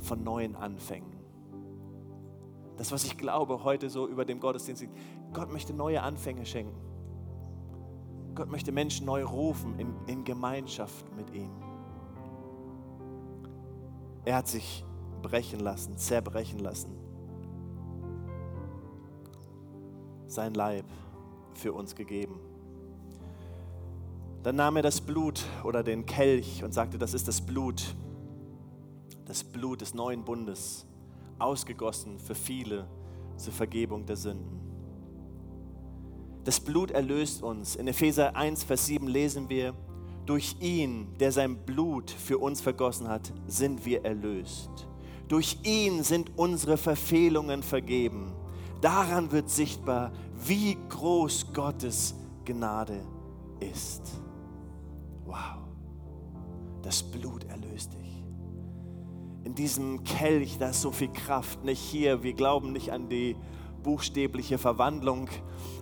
von 0.00 0.22
neuen 0.22 0.54
Anfängen. 0.54 1.15
Das, 2.76 2.92
was 2.92 3.04
ich 3.04 3.16
glaube 3.16 3.64
heute 3.64 3.88
so 3.88 4.06
über 4.06 4.24
dem 4.24 4.40
Gottesdienst, 4.40 4.86
Gott 5.32 5.50
möchte 5.50 5.72
neue 5.72 6.02
Anfänge 6.02 6.44
schenken. 6.44 6.76
Gott 8.34 8.50
möchte 8.50 8.70
Menschen 8.70 9.06
neu 9.06 9.24
rufen 9.24 9.78
in, 9.78 9.94
in 10.06 10.24
Gemeinschaft 10.24 11.06
mit 11.16 11.30
ihm. 11.32 11.50
Er 14.26 14.36
hat 14.36 14.48
sich 14.48 14.84
brechen 15.22 15.60
lassen, 15.60 15.96
zerbrechen 15.96 16.58
lassen. 16.58 16.90
Sein 20.26 20.52
Leib 20.52 20.84
für 21.54 21.72
uns 21.72 21.94
gegeben. 21.94 22.38
Dann 24.42 24.56
nahm 24.56 24.76
er 24.76 24.82
das 24.82 25.00
Blut 25.00 25.44
oder 25.64 25.82
den 25.82 26.04
Kelch 26.04 26.62
und 26.62 26.74
sagte, 26.74 26.98
das 26.98 27.14
ist 27.14 27.26
das 27.26 27.40
Blut, 27.40 27.96
das 29.24 29.42
Blut 29.42 29.80
des 29.80 29.94
neuen 29.94 30.24
Bundes 30.24 30.86
ausgegossen 31.38 32.18
für 32.18 32.34
viele 32.34 32.86
zur 33.36 33.52
Vergebung 33.52 34.06
der 34.06 34.16
Sünden. 34.16 34.60
Das 36.44 36.60
Blut 36.60 36.92
erlöst 36.92 37.42
uns. 37.42 37.76
In 37.76 37.88
Epheser 37.88 38.36
1, 38.36 38.64
Vers 38.64 38.86
7 38.86 39.08
lesen 39.08 39.48
wir, 39.48 39.74
durch 40.26 40.56
ihn, 40.60 41.08
der 41.18 41.32
sein 41.32 41.56
Blut 41.56 42.10
für 42.10 42.38
uns 42.38 42.60
vergossen 42.60 43.08
hat, 43.08 43.32
sind 43.46 43.84
wir 43.84 44.04
erlöst. 44.04 44.88
Durch 45.28 45.58
ihn 45.64 46.02
sind 46.02 46.36
unsere 46.36 46.76
Verfehlungen 46.76 47.62
vergeben. 47.62 48.32
Daran 48.80 49.32
wird 49.32 49.50
sichtbar, 49.50 50.12
wie 50.46 50.76
groß 50.88 51.52
Gottes 51.52 52.14
Gnade 52.44 53.00
ist. 53.60 54.02
Wow, 55.24 55.68
das 56.82 57.02
Blut 57.02 57.44
erlöst 57.44 57.92
dich 57.94 58.06
in 59.46 59.54
diesem 59.54 60.02
Kelch, 60.02 60.58
da 60.58 60.70
ist 60.70 60.82
so 60.82 60.90
viel 60.90 61.06
Kraft, 61.06 61.64
nicht 61.64 61.78
hier. 61.78 62.24
Wir 62.24 62.32
glauben 62.32 62.72
nicht 62.72 62.90
an 62.90 63.08
die 63.08 63.36
buchstäbliche 63.86 64.58
Verwandlung, 64.58 65.28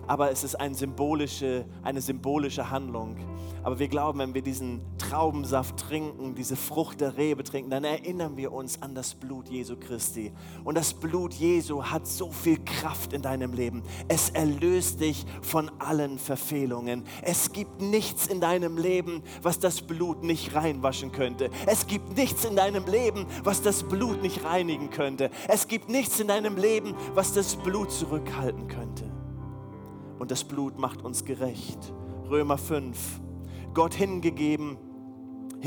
aber 0.07 0.31
es 0.31 0.43
ist 0.43 0.55
eine 0.55 0.75
symbolische, 0.75 1.65
eine 1.81 2.01
symbolische 2.01 2.69
Handlung. 2.69 3.17
Aber 3.63 3.79
wir 3.79 3.87
glauben, 3.87 4.19
wenn 4.19 4.35
wir 4.35 4.43
diesen 4.43 4.81
Traubensaft 4.99 5.77
trinken, 5.77 6.35
diese 6.35 6.55
Frucht 6.55 7.01
der 7.01 7.17
Rebe 7.17 7.43
trinken, 7.43 7.71
dann 7.71 7.83
erinnern 7.83 8.37
wir 8.37 8.53
uns 8.53 8.79
an 8.83 8.93
das 8.93 9.15
Blut 9.15 9.49
Jesu 9.49 9.75
Christi. 9.75 10.31
Und 10.63 10.75
das 10.75 10.93
Blut 10.93 11.33
Jesu 11.33 11.83
hat 11.83 12.05
so 12.05 12.29
viel 12.29 12.59
Kraft 12.63 13.11
in 13.11 13.23
deinem 13.23 13.53
Leben. 13.53 13.81
Es 14.07 14.29
erlöst 14.29 15.01
dich 15.01 15.25
von 15.41 15.71
allen 15.79 16.19
Verfehlungen. 16.19 17.05
Es 17.23 17.53
gibt 17.53 17.81
nichts 17.81 18.27
in 18.27 18.39
deinem 18.39 18.77
Leben, 18.77 19.23
was 19.41 19.57
das 19.57 19.81
Blut 19.81 20.23
nicht 20.23 20.53
reinwaschen 20.53 21.11
könnte. 21.11 21.49
Es 21.65 21.87
gibt 21.87 22.15
nichts 22.15 22.45
in 22.45 22.55
deinem 22.55 22.85
Leben, 22.85 23.25
was 23.43 23.63
das 23.63 23.81
Blut 23.81 24.21
nicht 24.21 24.43
reinigen 24.43 24.91
könnte. 24.91 25.31
Es 25.47 25.67
gibt 25.67 25.89
nichts 25.89 26.19
in 26.19 26.27
deinem 26.27 26.55
Leben, 26.55 26.93
was 27.15 27.33
das 27.33 27.55
Blut 27.55 27.91
zurückhalten 27.99 28.67
könnte. 28.67 29.05
Und 30.19 30.31
das 30.31 30.43
Blut 30.43 30.77
macht 30.79 31.03
uns 31.03 31.25
gerecht. 31.25 31.93
Römer 32.29 32.57
5. 32.57 33.21
Gott 33.73 33.93
hingegeben, 33.93 34.77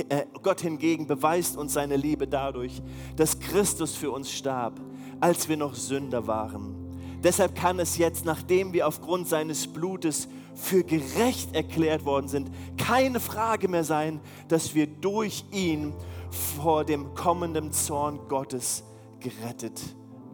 äh, 0.09 0.25
Gott 0.43 0.61
hingegen 0.61 1.07
beweist 1.07 1.57
uns 1.57 1.75
seine 1.75 1.97
Liebe 1.97 2.27
dadurch, 2.27 2.83
dass 3.17 3.39
Christus 3.39 3.95
für 3.95 4.11
uns 4.11 4.31
starb, 4.31 4.81
als 5.21 5.49
wir 5.49 5.57
noch 5.57 5.75
Sünder 5.75 6.27
waren. 6.27 6.75
Deshalb 7.23 7.57
kann 7.57 7.81
es 7.81 7.99
jetzt, 7.99 8.25
nachdem 8.25 8.73
wir 8.73 8.87
aufgrund 8.87 9.29
seines 9.29 9.67
Blutes 9.67 10.29
für 10.55 10.85
gerecht 10.85 11.55
erklärt 11.55 12.05
worden 12.05 12.29
sind, 12.29 12.51
keine 12.77 13.21
Frage 13.21 13.69
mehr 13.69 13.85
sein, 13.85 14.21
dass 14.49 14.75
wir 14.75 14.87
durch 14.87 15.45
ihn 15.53 15.93
vor 16.31 16.85
dem 16.85 17.15
kommenden 17.15 17.73
Zorn 17.73 18.21
Gottes 18.29 18.85
gerettet 19.21 19.81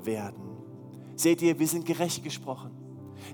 werden. 0.02 0.53
Seht 1.16 1.42
ihr, 1.42 1.58
wir 1.58 1.68
sind 1.68 1.86
gerecht 1.86 2.22
gesprochen. 2.24 2.70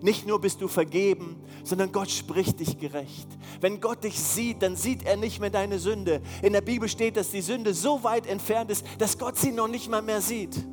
Nicht 0.02 0.26
nur 0.26 0.40
bist 0.40 0.60
du 0.60 0.68
vergeben, 0.68 1.36
sondern 1.64 1.92
Gott 1.92 2.10
spricht 2.10 2.60
dich 2.60 2.78
gerecht. 2.78 3.28
Wenn 3.60 3.80
Gott 3.80 4.04
dich 4.04 4.18
sieht, 4.18 4.62
dann 4.62 4.76
sieht 4.76 5.04
er 5.04 5.16
nicht 5.16 5.40
mehr 5.40 5.50
deine 5.50 5.78
Sünde. 5.78 6.22
In 6.42 6.52
der 6.52 6.60
Bibel 6.60 6.88
steht, 6.88 7.16
dass 7.16 7.30
die 7.30 7.42
Sünde 7.42 7.74
so 7.74 8.02
weit 8.02 8.26
entfernt 8.26 8.70
ist, 8.70 8.84
dass 8.98 9.18
Gott 9.18 9.36
sie 9.36 9.52
noch 9.52 9.68
nicht 9.68 9.90
mal 9.90 10.02
mehr 10.02 10.20
sieht. 10.20 10.64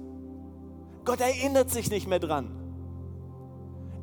Gott 1.04 1.20
erinnert 1.20 1.72
sich 1.72 1.90
nicht 1.90 2.08
mehr 2.08 2.20
dran. 2.20 2.67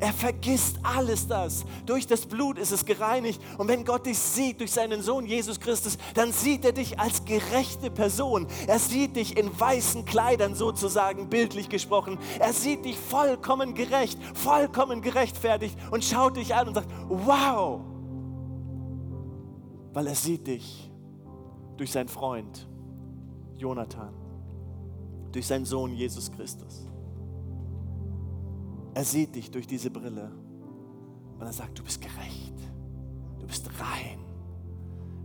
Er 0.00 0.12
vergisst 0.12 0.78
alles 0.82 1.26
das. 1.26 1.64
Durch 1.86 2.06
das 2.06 2.26
Blut 2.26 2.58
ist 2.58 2.72
es 2.72 2.84
gereinigt. 2.84 3.40
Und 3.58 3.68
wenn 3.68 3.84
Gott 3.84 4.06
dich 4.06 4.18
sieht 4.18 4.60
durch 4.60 4.72
seinen 4.72 5.02
Sohn 5.02 5.24
Jesus 5.24 5.60
Christus, 5.60 5.98
dann 6.14 6.32
sieht 6.32 6.64
er 6.64 6.72
dich 6.72 6.98
als 6.98 7.24
gerechte 7.24 7.90
Person. 7.90 8.46
Er 8.66 8.78
sieht 8.78 9.16
dich 9.16 9.36
in 9.36 9.58
weißen 9.58 10.04
Kleidern 10.04 10.54
sozusagen, 10.54 11.28
bildlich 11.28 11.68
gesprochen. 11.68 12.18
Er 12.38 12.52
sieht 12.52 12.84
dich 12.84 12.98
vollkommen 12.98 13.74
gerecht, 13.74 14.18
vollkommen 14.34 15.00
gerechtfertigt 15.00 15.78
und 15.90 16.04
schaut 16.04 16.36
dich 16.36 16.54
an 16.54 16.68
und 16.68 16.74
sagt, 16.74 16.90
wow. 17.08 17.80
Weil 19.92 20.08
er 20.08 20.16
sieht 20.16 20.46
dich 20.46 20.90
durch 21.76 21.92
seinen 21.92 22.08
Freund 22.08 22.68
Jonathan, 23.56 24.12
durch 25.32 25.46
seinen 25.46 25.64
Sohn 25.64 25.94
Jesus 25.94 26.30
Christus. 26.32 26.88
Er 28.94 29.04
sieht 29.04 29.34
dich 29.34 29.50
durch 29.50 29.66
diese 29.66 29.90
Brille 29.90 30.30
und 31.38 31.42
er 31.42 31.52
sagt, 31.52 31.78
du 31.78 31.82
bist 31.82 32.00
gerecht, 32.00 32.54
du 33.40 33.46
bist 33.46 33.68
rein, 33.80 34.20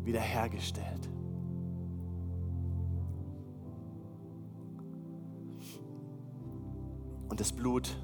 wiederhergestellt. 0.03 1.07
Und 7.29 7.39
das 7.39 7.53
Blut 7.53 7.95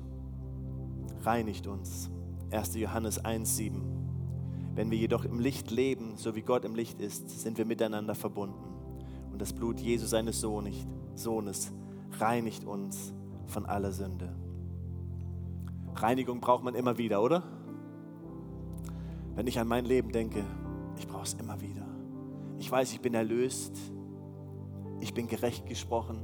reinigt 1.23 1.65
uns. 1.65 2.11
1. 2.51 2.75
Johannes 2.75 3.19
1,7. 3.25 3.81
Wenn 4.75 4.91
wir 4.91 4.99
jedoch 4.99 5.25
im 5.25 5.39
Licht 5.39 5.71
leben, 5.71 6.15
so 6.15 6.35
wie 6.35 6.43
Gott 6.43 6.63
im 6.63 6.75
Licht 6.75 7.01
ist, 7.01 7.27
sind 7.41 7.57
wir 7.57 7.65
miteinander 7.65 8.13
verbunden. 8.13 8.63
Und 9.31 9.41
das 9.41 9.51
Blut 9.51 9.79
Jesu 9.79 10.05
seines 10.05 10.39
Sohnes 10.39 11.71
reinigt 12.19 12.65
uns 12.65 13.13
von 13.47 13.65
aller 13.65 13.91
Sünde. 13.91 14.44
Reinigung 15.95 16.41
braucht 16.41 16.63
man 16.63 16.75
immer 16.75 16.97
wieder, 16.97 17.21
oder? 17.21 17.43
Wenn 19.35 19.47
ich 19.47 19.59
an 19.59 19.67
mein 19.67 19.85
Leben 19.85 20.11
denke, 20.11 20.43
ich 20.97 21.07
brauche 21.07 21.23
es 21.23 21.33
immer 21.33 21.59
wieder. 21.61 21.85
Ich 22.57 22.71
weiß, 22.71 22.93
ich 22.93 23.01
bin 23.01 23.13
erlöst, 23.13 23.77
ich 24.99 25.13
bin 25.13 25.27
gerecht 25.27 25.65
gesprochen, 25.65 26.23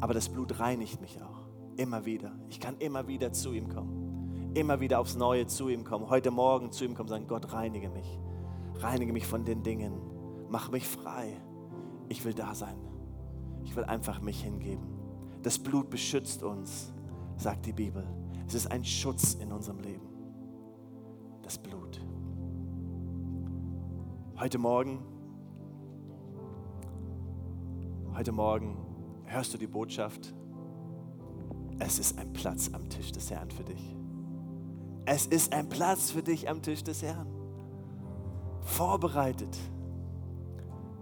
aber 0.00 0.14
das 0.14 0.28
Blut 0.28 0.60
reinigt 0.60 1.00
mich 1.00 1.20
auch. 1.22 1.40
Immer 1.76 2.04
wieder. 2.04 2.32
Ich 2.48 2.60
kann 2.60 2.76
immer 2.78 3.06
wieder 3.06 3.32
zu 3.32 3.52
ihm 3.52 3.68
kommen. 3.68 4.52
Immer 4.54 4.80
wieder 4.80 4.98
aufs 5.00 5.14
Neue 5.14 5.46
zu 5.46 5.68
ihm 5.68 5.84
kommen. 5.84 6.10
Heute 6.10 6.30
Morgen 6.30 6.72
zu 6.72 6.84
ihm 6.84 6.94
kommen 6.94 7.08
und 7.08 7.14
sagen, 7.14 7.26
Gott, 7.28 7.52
reinige 7.52 7.88
mich. 7.90 8.18
Reinige 8.76 9.12
mich 9.12 9.26
von 9.26 9.44
den 9.44 9.62
Dingen. 9.62 9.92
Mach 10.48 10.70
mich 10.70 10.86
frei. 10.86 11.36
Ich 12.08 12.24
will 12.24 12.34
da 12.34 12.54
sein. 12.54 12.76
Ich 13.62 13.76
will 13.76 13.84
einfach 13.84 14.20
mich 14.20 14.42
hingeben. 14.42 14.82
Das 15.42 15.58
Blut 15.58 15.90
beschützt 15.90 16.42
uns, 16.42 16.92
sagt 17.36 17.66
die 17.66 17.72
Bibel. 17.72 18.04
Es 18.50 18.56
ist 18.56 18.72
ein 18.72 18.84
Schutz 18.84 19.34
in 19.34 19.52
unserem 19.52 19.78
Leben. 19.78 20.08
Das 21.40 21.56
Blut. 21.56 22.04
Heute 24.40 24.58
Morgen, 24.58 24.98
heute 28.12 28.32
Morgen 28.32 28.76
hörst 29.26 29.54
du 29.54 29.56
die 29.56 29.68
Botschaft. 29.68 30.34
Es 31.78 32.00
ist 32.00 32.18
ein 32.18 32.32
Platz 32.32 32.68
am 32.72 32.88
Tisch 32.88 33.12
des 33.12 33.30
Herrn 33.30 33.52
für 33.52 33.62
dich. 33.62 33.96
Es 35.04 35.28
ist 35.28 35.52
ein 35.52 35.68
Platz 35.68 36.10
für 36.10 36.24
dich 36.24 36.48
am 36.48 36.60
Tisch 36.60 36.82
des 36.82 37.04
Herrn. 37.04 37.28
Vorbereitet. 38.62 39.56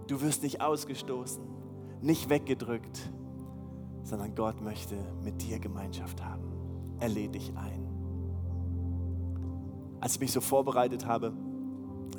Du 0.05 0.21
wirst 0.21 0.43
nicht 0.43 0.61
ausgestoßen, 0.61 1.41
nicht 2.03 2.29
weggedrückt, 2.29 3.11
sondern 4.03 4.35
Gott 4.35 4.61
möchte 4.61 4.95
mit 5.23 5.41
dir 5.41 5.57
Gemeinschaft 5.57 6.23
haben 6.23 6.48
er 6.99 7.09
lädt 7.09 7.35
dich 7.35 7.51
ein. 7.55 7.87
Als 9.99 10.15
ich 10.15 10.21
mich 10.21 10.31
so 10.31 10.41
vorbereitet 10.41 11.05
habe, 11.05 11.33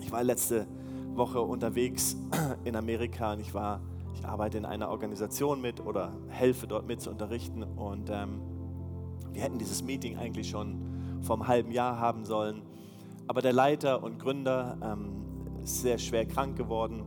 ich 0.01 0.13
war 0.13 0.23
letzte 0.23 0.67
Woche 1.15 1.41
unterwegs 1.41 2.17
in 2.65 2.77
Amerika 2.77 3.33
und 3.33 3.41
ich 3.41 3.55
war, 3.55 3.81
ich 4.15 4.25
arbeite 4.25 4.59
in 4.59 4.65
einer 4.65 4.91
Organisation 4.91 5.61
mit 5.61 5.81
oder 5.85 6.13
helfe 6.29 6.67
dort 6.67 6.87
mit 6.87 7.01
zu 7.01 7.11
unterrichten 7.11 7.63
und 7.63 8.11
ähm, 8.11 8.41
wir 9.33 9.43
hätten 9.43 9.59
dieses 9.59 9.83
Meeting 9.83 10.17
eigentlich 10.17 10.49
schon 10.49 11.21
vor 11.23 11.37
einem 11.37 11.49
halben 11.49 11.71
Jahr 11.73 11.99
haben 11.99 12.25
sollen, 12.25 12.63
aber 13.27 13.43
der 13.43 13.53
Leiter 13.53 14.03
und 14.03 14.19
Gründer 14.19 14.77
ähm, 14.83 15.63
ist 15.63 15.83
sehr 15.83 15.99
schwer 15.99 16.27
krank 16.27 16.57
geworden 16.57 17.03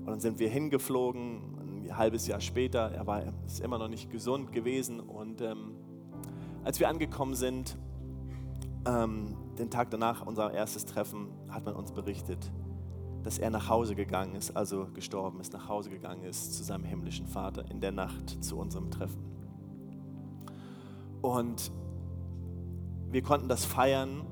und 0.00 0.06
dann 0.06 0.20
sind 0.20 0.38
wir 0.38 0.48
hingeflogen, 0.48 1.86
ein 1.86 1.96
halbes 1.96 2.26
Jahr 2.26 2.40
später, 2.40 2.90
er 2.92 3.06
war 3.06 3.22
ist 3.46 3.60
immer 3.60 3.78
noch 3.78 3.88
nicht 3.88 4.10
gesund 4.10 4.52
gewesen 4.52 5.00
und 5.00 5.40
ähm, 5.40 5.77
als 6.68 6.80
wir 6.80 6.90
angekommen 6.90 7.34
sind, 7.34 7.78
ähm, 8.86 9.34
den 9.58 9.70
Tag 9.70 9.88
danach, 9.88 10.26
unser 10.26 10.52
erstes 10.52 10.84
Treffen, 10.84 11.28
hat 11.48 11.64
man 11.64 11.74
uns 11.74 11.92
berichtet, 11.92 12.52
dass 13.22 13.38
er 13.38 13.48
nach 13.48 13.70
Hause 13.70 13.94
gegangen 13.94 14.34
ist, 14.34 14.54
also 14.54 14.86
gestorben 14.92 15.40
ist, 15.40 15.54
nach 15.54 15.66
Hause 15.66 15.88
gegangen 15.88 16.24
ist 16.24 16.52
zu 16.52 16.62
seinem 16.62 16.84
himmlischen 16.84 17.26
Vater 17.26 17.64
in 17.70 17.80
der 17.80 17.92
Nacht 17.92 18.44
zu 18.44 18.58
unserem 18.58 18.90
Treffen. 18.90 19.24
Und 21.22 21.72
wir 23.12 23.22
konnten 23.22 23.48
das 23.48 23.64
feiern, 23.64 24.26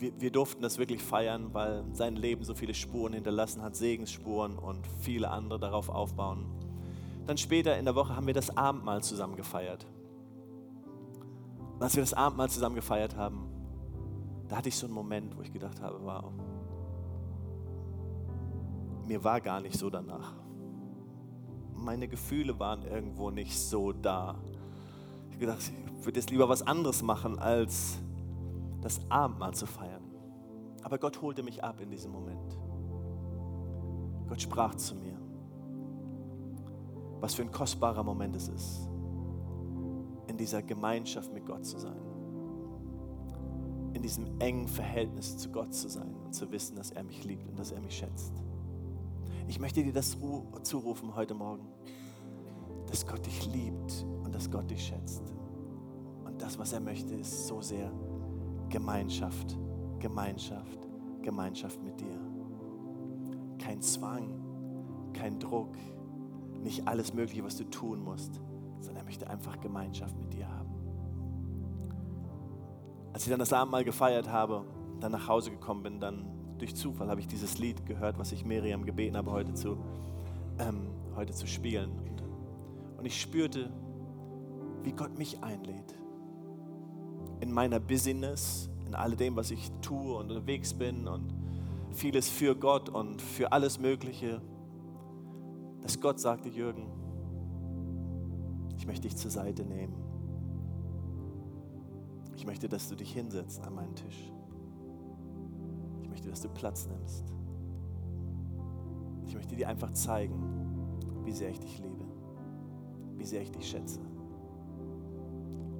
wir, 0.00 0.20
wir, 0.20 0.32
durften 0.32 0.62
das 0.62 0.78
wirklich 0.78 1.00
feiern, 1.00 1.54
weil 1.54 1.84
sein 1.92 2.16
Leben 2.16 2.42
so 2.42 2.56
viele 2.56 2.74
Spuren 2.74 3.12
hinterlassen 3.12 3.62
hat, 3.62 3.76
Segensspuren 3.76 4.58
und 4.58 4.84
viele 4.98 5.30
andere 5.30 5.60
darauf 5.60 5.90
aufbauen. 5.90 6.44
Dann 7.28 7.38
später 7.38 7.78
in 7.78 7.84
der 7.84 7.94
Woche 7.94 8.16
haben 8.16 8.26
wir 8.26 8.34
das 8.34 8.56
Abendmahl 8.56 9.04
zusammen 9.04 9.36
gefeiert. 9.36 9.86
Und 11.76 11.82
als 11.82 11.94
wir 11.94 12.02
das 12.02 12.14
Abendmahl 12.14 12.48
zusammen 12.48 12.74
gefeiert 12.74 13.16
haben, 13.16 13.50
da 14.48 14.56
hatte 14.56 14.70
ich 14.70 14.76
so 14.76 14.86
einen 14.86 14.94
Moment, 14.94 15.36
wo 15.36 15.42
ich 15.42 15.52
gedacht 15.52 15.82
habe, 15.82 15.98
wow, 16.02 16.32
mir 19.06 19.22
war 19.22 19.42
gar 19.42 19.60
nicht 19.60 19.78
so 19.78 19.90
danach. 19.90 20.32
Meine 21.74 22.08
Gefühle 22.08 22.58
waren 22.58 22.82
irgendwo 22.82 23.30
nicht 23.30 23.58
so 23.58 23.92
da. 23.92 24.36
Ich 25.26 25.34
habe 25.34 25.38
gedacht, 25.38 25.58
ich 25.98 26.04
würde 26.06 26.18
jetzt 26.18 26.30
lieber 26.30 26.48
was 26.48 26.62
anderes 26.66 27.02
machen, 27.02 27.38
als 27.38 27.98
das 28.80 28.98
Abendmahl 29.10 29.52
zu 29.52 29.66
feiern. 29.66 30.02
Aber 30.82 30.96
Gott 30.96 31.20
holte 31.20 31.42
mich 31.42 31.62
ab 31.62 31.80
in 31.82 31.90
diesem 31.90 32.10
Moment. 32.10 32.56
Gott 34.28 34.40
sprach 34.40 34.74
zu 34.76 34.94
mir. 34.94 35.20
Was 37.20 37.34
für 37.34 37.42
ein 37.42 37.52
kostbarer 37.52 38.02
Moment 38.02 38.34
es 38.34 38.48
ist 38.48 38.88
in 40.28 40.36
dieser 40.36 40.62
Gemeinschaft 40.62 41.32
mit 41.32 41.46
Gott 41.46 41.64
zu 41.64 41.78
sein. 41.78 42.00
In 43.94 44.02
diesem 44.02 44.40
engen 44.40 44.68
Verhältnis 44.68 45.38
zu 45.38 45.50
Gott 45.50 45.72
zu 45.72 45.88
sein 45.88 46.14
und 46.24 46.34
zu 46.34 46.50
wissen, 46.50 46.76
dass 46.76 46.90
er 46.90 47.04
mich 47.04 47.24
liebt 47.24 47.48
und 47.48 47.58
dass 47.58 47.72
er 47.72 47.80
mich 47.80 47.96
schätzt. 47.96 48.32
Ich 49.48 49.60
möchte 49.60 49.82
dir 49.82 49.92
das 49.92 50.16
zurufen 50.62 51.14
heute 51.14 51.34
Morgen, 51.34 51.66
dass 52.88 53.06
Gott 53.06 53.24
dich 53.24 53.46
liebt 53.46 54.04
und 54.24 54.34
dass 54.34 54.50
Gott 54.50 54.70
dich 54.70 54.84
schätzt. 54.84 55.22
Und 56.24 56.42
das, 56.42 56.58
was 56.58 56.72
er 56.72 56.80
möchte, 56.80 57.14
ist 57.14 57.46
so 57.46 57.60
sehr 57.60 57.90
Gemeinschaft, 58.68 59.56
Gemeinschaft, 60.00 60.78
Gemeinschaft 61.22 61.82
mit 61.82 62.00
dir. 62.00 62.20
Kein 63.58 63.80
Zwang, 63.80 64.44
kein 65.12 65.38
Druck, 65.38 65.76
nicht 66.62 66.86
alles 66.86 67.14
Mögliche, 67.14 67.44
was 67.44 67.56
du 67.56 67.64
tun 67.64 68.02
musst, 68.02 68.40
sondern 68.86 69.02
er 69.02 69.04
möchte 69.04 69.28
einfach 69.28 69.60
Gemeinschaft 69.60 70.16
mit 70.18 70.32
dir 70.32 70.48
haben. 70.48 70.70
Als 73.12 73.24
ich 73.24 73.30
dann 73.30 73.38
das 73.38 73.52
Abendmahl 73.52 73.84
gefeiert 73.84 74.30
habe, 74.30 74.64
dann 75.00 75.12
nach 75.12 75.28
Hause 75.28 75.50
gekommen 75.50 75.82
bin, 75.82 76.00
dann 76.00 76.26
durch 76.58 76.74
Zufall 76.74 77.08
habe 77.08 77.20
ich 77.20 77.26
dieses 77.26 77.58
Lied 77.58 77.84
gehört, 77.84 78.18
was 78.18 78.32
ich 78.32 78.44
Miriam 78.44 78.84
gebeten 78.84 79.16
habe, 79.16 79.30
heute 79.30 79.54
zu, 79.54 79.76
ähm, 80.58 80.88
heute 81.14 81.32
zu 81.32 81.46
spielen. 81.46 81.90
Und, 82.98 83.04
ich 83.04 83.20
spürte, 83.20 83.70
wie 84.82 84.90
Gott 84.90 85.16
mich 85.16 85.40
einlädt. 85.40 85.94
In 87.38 87.52
meiner 87.52 87.78
Business, 87.78 88.68
in 88.84 88.96
all 88.96 89.14
dem, 89.14 89.36
was 89.36 89.52
ich 89.52 89.70
tue 89.80 90.16
und 90.16 90.30
unterwegs 90.32 90.74
bin 90.74 91.06
und 91.06 91.32
vieles 91.92 92.28
für 92.28 92.56
Gott 92.56 92.88
und 92.88 93.22
für 93.22 93.52
alles 93.52 93.78
Mögliche, 93.78 94.42
dass 95.82 96.00
Gott 96.00 96.18
sagte, 96.18 96.48
Jürgen, 96.48 96.88
ich 98.86 98.88
möchte 98.88 99.08
dich 99.08 99.16
zur 99.16 99.32
Seite 99.32 99.64
nehmen. 99.64 99.96
Ich 102.36 102.46
möchte, 102.46 102.68
dass 102.68 102.88
du 102.88 102.94
dich 102.94 103.12
hinsetzt 103.12 103.60
an 103.66 103.74
meinen 103.74 103.96
Tisch. 103.96 104.32
Ich 106.02 106.08
möchte, 106.08 106.30
dass 106.30 106.40
du 106.42 106.48
Platz 106.50 106.86
nimmst. 106.86 107.34
Ich 109.26 109.34
möchte 109.34 109.56
dir 109.56 109.68
einfach 109.68 109.90
zeigen, 109.90 110.40
wie 111.24 111.32
sehr 111.32 111.50
ich 111.50 111.58
dich 111.58 111.80
liebe, 111.80 112.04
wie 113.16 113.24
sehr 113.24 113.42
ich 113.42 113.50
dich 113.50 113.68
schätze. 113.68 113.98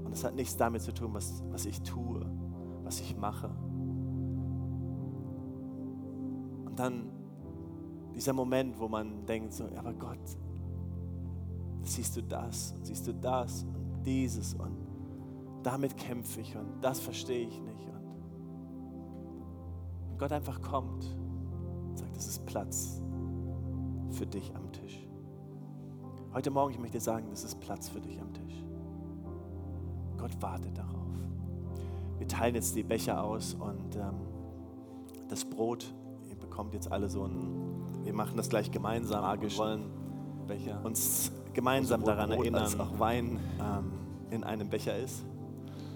Und 0.03 0.12
es 0.12 0.25
hat 0.25 0.35
nichts 0.35 0.57
damit 0.57 0.83
zu 0.83 0.92
tun, 0.92 1.14
was, 1.14 1.45
was 1.51 1.64
ich 1.64 1.81
tue, 1.83 2.29
was 2.83 3.01
ich 3.01 3.16
mache. 3.16 3.51
Und 6.66 6.75
dann 6.75 7.12
dieser 8.16 8.33
Moment, 8.33 8.81
wo 8.81 8.88
man 8.88 9.25
denkt, 9.27 9.53
so, 9.53 9.69
aber 9.77 9.95
Gott, 9.95 10.19
siehst 11.88 12.16
du 12.16 12.22
das 12.22 12.72
und 12.72 12.87
siehst 12.87 13.07
du 13.07 13.14
das 13.14 13.64
und 13.64 14.03
dieses 14.05 14.55
und 14.55 14.77
damit 15.62 15.96
kämpfe 15.96 16.40
ich 16.40 16.57
und 16.57 16.81
das 16.81 17.01
verstehe 17.01 17.46
ich 17.49 17.61
nicht. 17.61 17.77
Und 20.16 20.20
Gott 20.20 20.33
einfach 20.33 20.62
kommt 20.62 21.05
und 21.88 21.99
sagt, 21.99 22.16
es 22.16 22.27
ist 22.27 22.46
Platz 22.46 23.03
für 24.11 24.27
dich 24.27 24.55
am 24.57 24.72
Tisch. 24.72 25.07
Heute 26.33 26.51
Morgen, 26.51 26.72
ich 26.72 26.79
möchte 26.79 27.01
sagen, 27.01 27.27
es 27.33 27.44
ist 27.44 27.61
Platz 27.61 27.90
für 27.90 28.01
dich 28.01 28.18
am 28.18 28.33
Tisch. 28.33 28.64
Gott 30.16 30.40
wartet 30.40 30.79
darauf. 30.79 30.96
Wir 32.18 32.27
teilen 32.27 32.55
jetzt 32.55 32.75
die 32.75 32.83
Becher 32.83 33.22
aus 33.22 33.53
und 33.53 33.96
ähm, 33.96 34.14
das 35.29 35.44
Brot. 35.44 35.92
Ihr 36.31 36.37
bekommt 36.37 36.72
jetzt 36.72 36.90
alle 36.90 37.11
so 37.11 37.25
ein, 37.25 38.05
wir 38.05 38.14
machen 38.14 38.38
das 38.38 38.49
gleich 38.49 38.70
gemeinsam. 38.70 39.40
Wir 39.40 39.55
wollen 39.59 39.90
Becher. 40.46 40.81
uns 40.83 41.31
gemeinsam 41.57 42.05
daran 42.05 42.31
erinnern, 42.31 42.64
dass 42.64 42.79
auch 42.79 42.99
Wein 42.99 43.40
ähm, 43.59 43.90
in 44.31 44.45
einem 44.45 44.69
Becher 44.69 44.97
ist, 44.97 45.25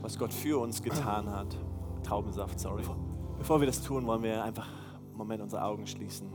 was 0.01 0.19
Gott 0.19 0.33
für 0.33 0.59
uns 0.59 0.83
getan 0.83 1.31
hat. 1.31 1.55
Traubensaft, 2.03 2.59
sorry. 2.59 2.83
Bevor 3.39 3.61
wir 3.61 3.67
das 3.67 3.83
tun, 3.83 4.07
wollen 4.07 4.23
wir 4.23 4.43
einfach 4.43 4.67
einen 4.67 5.17
Moment 5.17 5.43
unsere 5.43 5.63
Augen 5.63 5.87
schließen. 5.87 6.29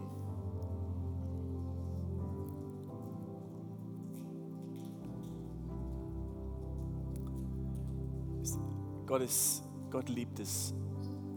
Gott, 9.08 9.22
ist, 9.22 9.64
Gott 9.90 10.08
liebt 10.10 10.40
es, 10.40 10.74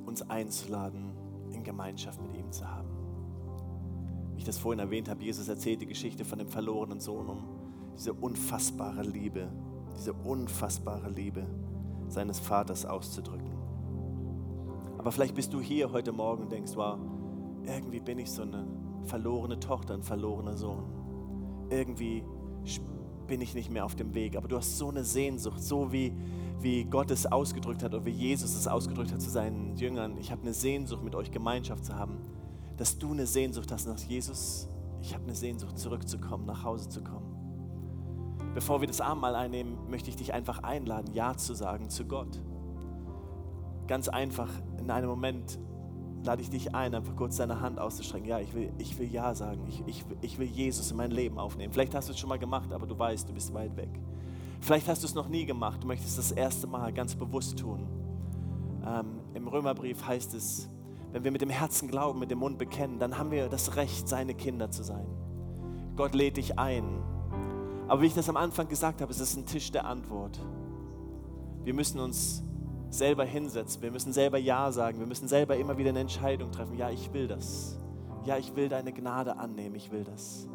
uns 0.04 0.22
einzuladen, 0.28 1.12
in 1.52 1.64
Gemeinschaft 1.64 2.20
mit 2.20 2.34
ihm 2.36 2.52
zu 2.52 2.68
haben. 2.68 2.88
Wie 4.34 4.38
ich 4.38 4.44
das 4.44 4.58
vorhin 4.58 4.78
erwähnt 4.78 5.08
habe, 5.08 5.22
Jesus 5.22 5.48
erzählt 5.48 5.80
die 5.80 5.86
Geschichte 5.86 6.26
von 6.26 6.38
dem 6.38 6.48
verlorenen 6.48 7.00
Sohn, 7.00 7.28
um 7.28 7.57
diese 7.98 8.12
unfassbare 8.12 9.02
Liebe, 9.02 9.48
diese 9.96 10.12
unfassbare 10.12 11.10
Liebe 11.10 11.44
seines 12.06 12.38
Vaters 12.38 12.86
auszudrücken. 12.86 13.50
Aber 14.98 15.10
vielleicht 15.10 15.34
bist 15.34 15.52
du 15.52 15.60
hier 15.60 15.90
heute 15.90 16.12
Morgen 16.12 16.44
und 16.44 16.52
denkst, 16.52 16.72
wow, 16.76 16.96
irgendwie 17.64 18.00
bin 18.00 18.18
ich 18.18 18.30
so 18.30 18.42
eine 18.42 18.66
verlorene 19.04 19.58
Tochter, 19.58 19.94
ein 19.94 20.02
verlorener 20.02 20.56
Sohn. 20.56 20.84
Irgendwie 21.70 22.24
bin 23.26 23.40
ich 23.40 23.54
nicht 23.54 23.70
mehr 23.70 23.84
auf 23.84 23.96
dem 23.96 24.14
Weg. 24.14 24.36
Aber 24.36 24.48
du 24.48 24.56
hast 24.56 24.78
so 24.78 24.88
eine 24.88 25.04
Sehnsucht, 25.04 25.62
so 25.62 25.92
wie, 25.92 26.12
wie 26.60 26.84
Gott 26.84 27.10
es 27.10 27.26
ausgedrückt 27.26 27.82
hat 27.82 27.94
oder 27.94 28.04
wie 28.04 28.10
Jesus 28.10 28.54
es 28.54 28.68
ausgedrückt 28.68 29.12
hat 29.12 29.20
zu 29.20 29.30
seinen 29.30 29.76
Jüngern. 29.76 30.16
Ich 30.18 30.30
habe 30.30 30.42
eine 30.42 30.54
Sehnsucht, 30.54 31.02
mit 31.02 31.14
euch 31.14 31.30
Gemeinschaft 31.30 31.84
zu 31.84 31.96
haben. 31.96 32.18
Dass 32.76 32.96
du 32.96 33.10
eine 33.12 33.26
Sehnsucht 33.26 33.70
hast 33.72 33.86
nach 33.86 33.98
Jesus. 33.98 34.68
Ich 35.02 35.14
habe 35.14 35.24
eine 35.24 35.34
Sehnsucht, 35.34 35.78
zurückzukommen, 35.78 36.46
nach 36.46 36.64
Hause 36.64 36.88
zu 36.88 37.02
kommen. 37.02 37.27
Bevor 38.58 38.80
wir 38.80 38.88
das 38.88 39.00
Abendmahl 39.00 39.36
einnehmen, 39.36 39.78
möchte 39.88 40.10
ich 40.10 40.16
dich 40.16 40.34
einfach 40.34 40.64
einladen, 40.64 41.14
Ja 41.14 41.36
zu 41.36 41.54
sagen 41.54 41.90
zu 41.90 42.06
Gott. 42.06 42.42
Ganz 43.86 44.08
einfach, 44.08 44.50
in 44.80 44.90
einem 44.90 45.08
Moment 45.08 45.60
lade 46.24 46.42
ich 46.42 46.50
dich 46.50 46.74
ein, 46.74 46.92
einfach 46.92 47.14
kurz 47.14 47.36
deine 47.36 47.60
Hand 47.60 47.78
auszustrecken. 47.78 48.26
Ja, 48.26 48.40
ich 48.40 48.52
will, 48.54 48.72
ich 48.78 48.98
will 48.98 49.06
Ja 49.06 49.32
sagen. 49.36 49.62
Ich, 49.68 49.84
ich, 49.86 50.04
ich 50.22 50.38
will 50.40 50.48
Jesus 50.48 50.90
in 50.90 50.96
mein 50.96 51.12
Leben 51.12 51.38
aufnehmen. 51.38 51.72
Vielleicht 51.72 51.94
hast 51.94 52.08
du 52.08 52.12
es 52.12 52.18
schon 52.18 52.28
mal 52.28 52.40
gemacht, 52.40 52.72
aber 52.72 52.88
du 52.88 52.98
weißt, 52.98 53.28
du 53.28 53.32
bist 53.32 53.54
weit 53.54 53.76
weg. 53.76 53.90
Vielleicht 54.60 54.88
hast 54.88 55.04
du 55.04 55.06
es 55.06 55.14
noch 55.14 55.28
nie 55.28 55.46
gemacht. 55.46 55.84
Du 55.84 55.86
möchtest 55.86 56.18
das 56.18 56.32
erste 56.32 56.66
Mal 56.66 56.92
ganz 56.92 57.14
bewusst 57.14 57.60
tun. 57.60 57.86
Ähm, 58.84 59.20
Im 59.34 59.46
Römerbrief 59.46 60.04
heißt 60.04 60.34
es, 60.34 60.68
wenn 61.12 61.22
wir 61.22 61.30
mit 61.30 61.42
dem 61.42 61.50
Herzen 61.50 61.86
glauben, 61.86 62.18
mit 62.18 62.32
dem 62.32 62.40
Mund 62.40 62.58
bekennen, 62.58 62.98
dann 62.98 63.18
haben 63.18 63.30
wir 63.30 63.48
das 63.48 63.76
Recht, 63.76 64.08
seine 64.08 64.34
Kinder 64.34 64.68
zu 64.68 64.82
sein. 64.82 65.06
Gott 65.94 66.16
lädt 66.16 66.38
dich 66.38 66.58
ein. 66.58 67.04
Aber 67.88 68.02
wie 68.02 68.06
ich 68.06 68.14
das 68.14 68.28
am 68.28 68.36
Anfang 68.36 68.68
gesagt 68.68 69.00
habe, 69.00 69.10
es 69.10 69.18
ist 69.18 69.36
ein 69.36 69.46
Tisch 69.46 69.72
der 69.72 69.86
Antwort. 69.86 70.38
Wir 71.64 71.74
müssen 71.74 71.98
uns 71.98 72.42
selber 72.90 73.24
hinsetzen. 73.24 73.82
Wir 73.82 73.90
müssen 73.90 74.12
selber 74.12 74.38
Ja 74.38 74.70
sagen. 74.72 74.98
Wir 74.98 75.06
müssen 75.06 75.26
selber 75.26 75.56
immer 75.56 75.78
wieder 75.78 75.90
eine 75.90 76.00
Entscheidung 76.00 76.52
treffen. 76.52 76.76
Ja, 76.76 76.90
ich 76.90 77.12
will 77.12 77.26
das. 77.26 77.78
Ja, 78.24 78.36
ich 78.36 78.54
will 78.56 78.68
deine 78.68 78.92
Gnade 78.92 79.36
annehmen. 79.38 79.74
Ich 79.74 79.90
will 79.90 80.04
das. 80.04 80.46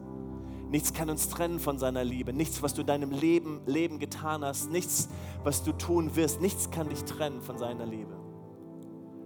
Nichts 0.69 0.93
kann 0.93 1.09
uns 1.09 1.29
trennen 1.29 1.59
von 1.59 1.77
seiner 1.77 2.03
Liebe. 2.03 2.33
Nichts, 2.33 2.63
was 2.63 2.73
du 2.73 2.81
in 2.81 2.87
deinem 2.87 3.11
Leben, 3.11 3.61
Leben 3.65 3.99
getan 3.99 4.43
hast. 4.43 4.71
Nichts, 4.71 5.09
was 5.43 5.63
du 5.63 5.71
tun 5.71 6.15
wirst. 6.15 6.41
Nichts 6.41 6.71
kann 6.71 6.89
dich 6.89 7.03
trennen 7.03 7.41
von 7.41 7.57
seiner 7.57 7.85
Liebe. 7.85 8.15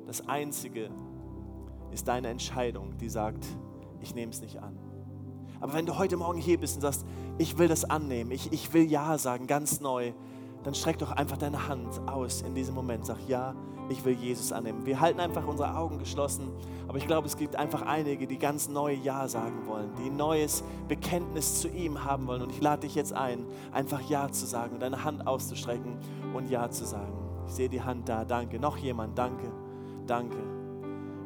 Das 0.06 0.28
Einzige 0.28 0.89
ist 1.91 2.08
deine 2.08 2.30
Entscheidung, 2.30 2.98
die 2.98 3.10
sagt, 3.10 3.46
ich 4.02 4.15
nehme 4.15 4.32
es 4.32 4.41
nicht 4.41 4.58
an. 4.62 4.78
Aber 5.60 5.74
wenn 5.74 5.86
du 5.86 5.98
heute 5.98 6.17
Morgen 6.17 6.39
hier 6.39 6.60
bist 6.60 6.76
und 6.76 6.82
sagst, 6.82 7.06
ich 7.38 7.58
will 7.58 7.67
das 7.67 7.86
annehmen, 7.86 8.32
ich, 8.32 8.52
ich 8.52 8.74
will 8.74 8.84
Ja 8.84 9.17
sagen, 9.17 9.48
ganz 9.48 9.82
neu, 9.82 10.13
dann 10.63 10.76
streck 10.76 10.98
doch 10.98 11.12
einfach 11.12 11.38
deine 11.38 11.67
Hand 11.67 12.02
aus 12.08 12.41
in 12.41 12.54
diesem 12.54 12.76
Moment. 12.76 13.06
Sag, 13.06 13.17
ja, 13.28 13.56
ich 13.89 14.04
will 14.04 14.13
Jesus 14.13 14.52
annehmen. 14.52 14.86
Wir 14.86 15.00
halten 15.00 15.20
einfach 15.20 15.48
unsere 15.48 15.76
Augen 15.78 15.98
geschlossen, 15.98 16.52
aber 16.88 16.98
ich 16.98 17.08
glaube, 17.08 17.28
es 17.28 17.38
gibt 17.38 17.56
einfach 17.56 17.84
einige, 17.84 18.28
die 18.28 18.38
ganz 18.38 18.67
neu 18.67 18.93
Ja 18.93 19.28
sagen 19.28 19.65
wollen, 19.65 19.91
die 19.98 20.10
ein 20.10 20.17
neues 20.17 20.63
Bekenntnis 20.88 21.62
zu 21.62 21.70
ihm 21.70 22.04
haben 22.04 22.28
wollen. 22.28 22.41
Und 22.41 22.52
ich 22.52 22.62
lade 22.62 22.82
dich 22.82 22.96
jetzt 22.96 23.13
ein, 23.13 23.46
einfach 23.72 24.02
Ja 24.10 24.30
zu 24.32 24.46
sagen 24.46 24.74
und 24.74 24.82
deine 24.82 25.04
Hand 25.04 25.26
auszustrecken 25.26 25.98
und 26.34 26.50
Ja 26.50 26.70
zu 26.70 26.86
sagen. 26.86 27.13
Ich 27.48 27.54
sehe 27.54 27.70
die 27.70 27.82
Hand 27.82 28.10
da, 28.10 28.26
danke. 28.26 28.60
Noch 28.60 28.78
jemand, 28.78 29.17
danke, 29.17 29.52
danke. 30.06 30.38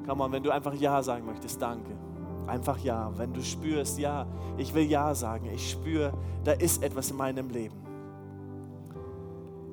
Komm 0.05 0.21
on, 0.21 0.31
wenn 0.31 0.43
du 0.43 0.51
einfach 0.51 0.73
Ja 0.73 1.01
sagen 1.01 1.25
möchtest, 1.25 1.61
danke. 1.61 1.97
Einfach 2.47 2.77
Ja. 2.79 3.11
Wenn 3.17 3.33
du 3.33 3.43
spürst, 3.43 3.99
ja, 3.99 4.25
ich 4.57 4.73
will 4.73 4.83
Ja 4.83 5.13
sagen, 5.15 5.47
ich 5.53 5.71
spüre, 5.71 6.13
da 6.43 6.51
ist 6.51 6.83
etwas 6.83 7.11
in 7.11 7.17
meinem 7.17 7.49
Leben 7.49 7.81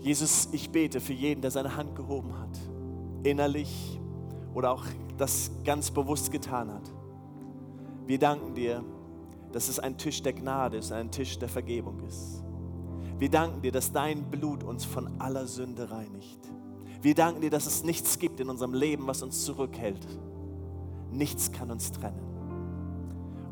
Jesus, 0.00 0.48
ich 0.52 0.70
bete 0.70 1.00
für 1.00 1.12
jeden, 1.12 1.42
der 1.42 1.50
seine 1.50 1.76
Hand 1.76 1.96
gehoben 1.96 2.38
hat, 2.38 2.58
innerlich 3.24 4.00
oder 4.54 4.72
auch 4.72 4.84
das 5.16 5.50
ganz 5.64 5.90
bewusst 5.90 6.30
getan 6.30 6.72
hat. 6.72 6.90
Wir 8.06 8.18
danken 8.18 8.54
dir, 8.54 8.84
dass 9.52 9.68
es 9.68 9.78
ein 9.78 9.98
Tisch 9.98 10.22
der 10.22 10.32
Gnade 10.32 10.76
ist, 10.76 10.92
ein 10.92 11.10
Tisch 11.10 11.38
der 11.38 11.48
Vergebung 11.48 12.00
ist. 12.06 12.42
Wir 13.18 13.28
danken 13.28 13.60
dir, 13.60 13.72
dass 13.72 13.92
dein 13.92 14.22
Blut 14.30 14.62
uns 14.62 14.84
von 14.84 15.20
aller 15.20 15.46
Sünde 15.46 15.90
reinigt. 15.90 16.38
Wir 17.02 17.14
danken 17.14 17.40
dir, 17.40 17.50
dass 17.50 17.66
es 17.66 17.82
nichts 17.82 18.18
gibt 18.18 18.38
in 18.40 18.48
unserem 18.48 18.74
Leben, 18.74 19.06
was 19.06 19.22
uns 19.22 19.44
zurückhält. 19.44 20.06
Nichts 21.10 21.50
kann 21.50 21.70
uns 21.70 21.90
trennen. 21.90 22.27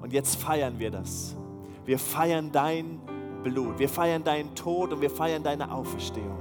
Und 0.06 0.12
jetzt 0.12 0.36
feiern 0.36 0.78
wir 0.78 0.92
das. 0.92 1.34
Wir 1.84 1.98
feiern 1.98 2.52
dein 2.52 3.00
Blut. 3.42 3.80
Wir 3.80 3.88
feiern 3.88 4.22
deinen 4.22 4.54
Tod 4.54 4.92
und 4.92 5.00
wir 5.00 5.10
feiern 5.10 5.42
deine 5.42 5.72
Auferstehung. 5.72 6.38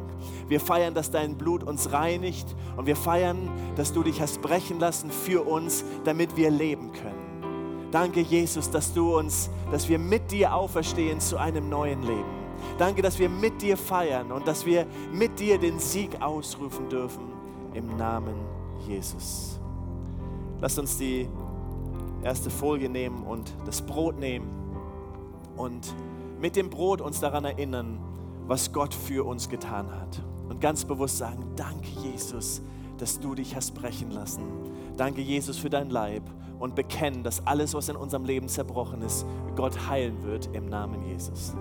Wir 0.47 0.60
feiern, 0.60 0.93
dass 0.93 1.10
dein 1.10 1.36
Blut 1.36 1.63
uns 1.63 1.91
reinigt 1.91 2.45
und 2.78 2.86
wir 2.86 2.95
feiern, 2.95 3.49
dass 3.75 3.91
du 3.91 4.04
dich 4.04 4.21
hast 4.21 4.43
brechen 4.43 4.80
lassen 4.80 5.10
für 5.10 5.48
uns, 5.48 5.83
damit 6.04 6.37
wir 6.37 6.52
leben 6.52 6.92
können. 6.92 7.89
Danke, 7.89 8.19
Jesus, 8.19 8.69
dass 8.69 8.94
du 8.94 9.17
uns, 9.17 9.50
dass 9.71 9.89
wir 9.89 9.98
mit 9.98 10.29
dir 10.29 10.54
auferstehen 10.54 11.19
zu 11.19 11.37
einem 11.37 11.67
neuen 11.67 12.04
Leben. 12.04 12.35
Danke, 12.77 13.02
dass 13.02 13.17
wir 13.17 13.29
mit 13.29 13.63
dir 13.63 13.77
feiern 13.77 14.31
und 14.31 14.48
dass 14.48 14.63
wir 14.67 14.85
mit 15.12 15.39
dir 15.39 15.58
den 15.58 15.79
Sieg 15.79 16.21
ausrufen 16.21 16.87
dürfen 16.87 17.33
im 17.73 17.98
Namen 17.98 18.35
Jesus. 18.87 19.60
Lass 20.62 20.77
uns 20.77 21.00
die 21.00 21.27
erste 22.26 22.50
Folie 22.50 22.90
nehmen 22.90 23.23
und 23.23 23.54
das 23.65 23.84
Brot 23.84 24.19
nehmen 24.19 24.48
und 25.56 25.96
mit 26.42 26.56
dem 26.56 26.69
Brot 26.69 27.00
uns 27.00 27.19
daran 27.19 27.46
erinnern, 27.46 28.00
was 28.48 28.73
Gott 28.73 28.94
für 28.94 29.26
uns 29.26 29.48
getan 29.48 29.90
hat. 29.92 30.21
Und 30.50 30.60
ganz 30.60 30.86
bewusst 30.86 31.17
sagen, 31.17 31.44
danke 31.56 31.88
Jesus, 32.04 32.62
dass 32.98 33.19
du 33.19 33.36
dich 33.36 33.56
hast 33.56 33.76
brechen 33.76 34.12
lassen. 34.12 34.44
Danke 34.98 35.21
Jesus 35.21 35.58
für 35.58 35.69
dein 35.69 35.90
Leib 35.90 36.23
und 36.60 36.76
bekennen, 36.76 37.23
dass 37.23 37.46
alles, 37.46 37.73
was 37.73 37.90
in 37.90 37.96
unserem 37.96 38.26
Leben 38.26 38.48
zerbrochen 38.48 39.02
ist, 39.02 39.26
Gott 39.56 39.88
heilen 39.88 40.23
wird 40.23 40.50
im 40.54 40.67
Namen 40.67 41.06
Jesus. 41.06 41.56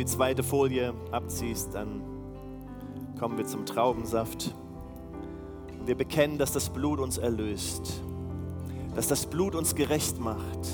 Die 0.00 0.06
zweite 0.06 0.42
Folie 0.42 0.94
abziehst, 1.12 1.74
dann 1.74 2.00
kommen 3.18 3.36
wir 3.36 3.44
zum 3.44 3.66
Traubensaft. 3.66 4.54
Und 5.78 5.86
wir 5.86 5.94
bekennen, 5.94 6.38
dass 6.38 6.52
das 6.52 6.70
Blut 6.70 7.00
uns 7.00 7.18
erlöst, 7.18 8.00
dass 8.94 9.08
das 9.08 9.26
Blut 9.26 9.54
uns 9.54 9.74
gerecht 9.74 10.18
macht, 10.18 10.70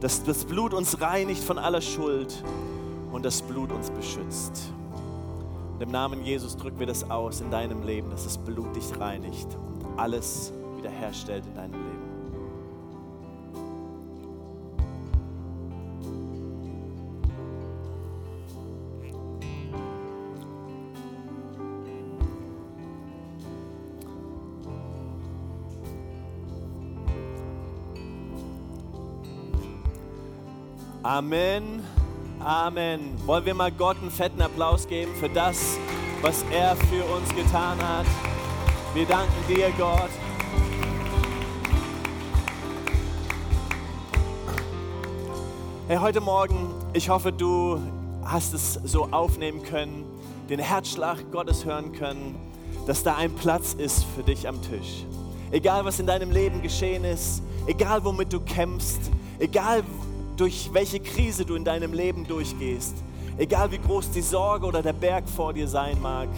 dass 0.00 0.24
das 0.24 0.46
Blut 0.46 0.72
uns 0.72 1.02
reinigt 1.02 1.44
von 1.44 1.58
aller 1.58 1.82
Schuld 1.82 2.42
und 3.12 3.26
das 3.26 3.42
Blut 3.42 3.70
uns 3.72 3.90
beschützt. 3.90 4.72
Und 5.74 5.82
im 5.82 5.90
Namen 5.90 6.24
Jesus 6.24 6.56
drücken 6.56 6.78
wir 6.78 6.86
das 6.86 7.10
aus 7.10 7.42
in 7.42 7.50
deinem 7.50 7.82
Leben, 7.82 8.08
dass 8.08 8.24
das 8.24 8.38
Blut 8.38 8.74
dich 8.74 8.98
reinigt 8.98 9.48
und 9.54 9.98
alles 9.98 10.50
wiederherstellt 10.78 11.44
in 11.44 11.54
deinem 11.54 11.72
Leben. 11.72 11.85
Amen. 31.06 31.84
Amen. 32.40 33.14
Wollen 33.26 33.44
wir 33.44 33.54
mal 33.54 33.70
Gott 33.70 33.96
einen 34.02 34.10
fetten 34.10 34.42
Applaus 34.42 34.88
geben 34.88 35.14
für 35.14 35.28
das, 35.28 35.78
was 36.20 36.44
er 36.50 36.74
für 36.74 37.04
uns 37.04 37.32
getan 37.32 37.78
hat. 37.78 38.06
Wir 38.92 39.06
danken 39.06 39.32
dir, 39.46 39.70
Gott. 39.78 40.10
Hey, 45.86 45.98
heute 45.98 46.20
Morgen, 46.20 46.74
ich 46.92 47.08
hoffe, 47.08 47.30
du 47.30 47.80
hast 48.24 48.52
es 48.52 48.74
so 48.82 49.04
aufnehmen 49.12 49.62
können, 49.62 50.04
den 50.50 50.58
Herzschlag 50.58 51.30
Gottes 51.30 51.64
hören 51.64 51.92
können, 51.92 52.34
dass 52.88 53.04
da 53.04 53.14
ein 53.14 53.32
Platz 53.32 53.74
ist 53.74 54.04
für 54.16 54.24
dich 54.24 54.48
am 54.48 54.60
Tisch. 54.60 55.04
Egal, 55.52 55.84
was 55.84 56.00
in 56.00 56.08
deinem 56.08 56.32
Leben 56.32 56.62
geschehen 56.62 57.04
ist, 57.04 57.44
egal, 57.68 58.04
womit 58.04 58.32
du 58.32 58.40
kämpfst, 58.40 59.12
egal, 59.38 59.84
durch 60.36 60.70
welche 60.72 61.00
Krise 61.00 61.44
du 61.44 61.54
in 61.54 61.64
deinem 61.64 61.92
Leben 61.92 62.26
durchgehst, 62.26 62.94
egal 63.38 63.70
wie 63.72 63.78
groß 63.78 64.10
die 64.10 64.22
Sorge 64.22 64.66
oder 64.66 64.82
der 64.82 64.92
Berg 64.92 65.28
vor 65.28 65.52
dir 65.52 65.68
sein 65.68 66.00
mag, 66.00 66.28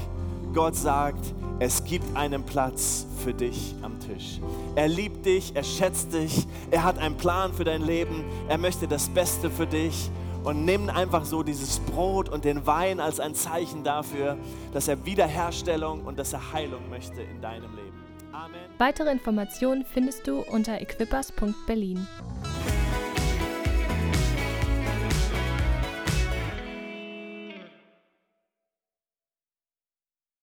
Gott 0.55 0.77
sagt, 0.77 1.35
es 1.61 1.85
gibt 1.85 2.17
einen 2.17 2.45
Platz 2.45 3.07
für 3.23 3.35
dich 3.35 3.75
am 3.83 3.99
Tisch. 4.01 4.41
Er 4.77 4.89
liebt 4.89 5.27
dich, 5.27 5.55
er 5.55 5.65
schätzt 5.65 6.13
dich, 6.13 6.47
er 6.71 6.85
hat 6.85 6.99
einen 6.99 7.17
Plan 7.17 7.53
für 7.53 7.65
dein 7.65 7.83
Leben, 7.83 8.25
er 8.49 8.59
möchte 8.59 8.87
das 8.87 9.09
Beste 9.09 9.51
für 9.51 9.67
dich 9.67 10.11
und 10.45 10.65
nimm 10.65 10.89
einfach 10.89 11.25
so 11.25 11.43
dieses 11.43 11.81
Brot 11.81 12.29
und 12.29 12.45
den 12.45 12.67
Wein 12.67 13.01
als 13.01 13.21
ein 13.21 13.35
Zeichen 13.35 13.83
dafür, 13.83 14.37
dass 14.73 14.89
er 14.89 15.05
Wiederherstellung 15.05 16.05
und 16.05 16.19
dass 16.19 16.33
er 16.33 16.53
Heilung 16.53 16.89
möchte 16.89 17.23
in 17.23 17.41
deinem 17.41 17.75
Leben. 17.75 17.99
Amen. 18.33 18.61
Weitere 18.79 19.11
Informationen 19.11 19.85
findest 19.85 20.27
du 20.29 20.43
unter 20.43 20.81
equippers.berlin. 20.81 22.07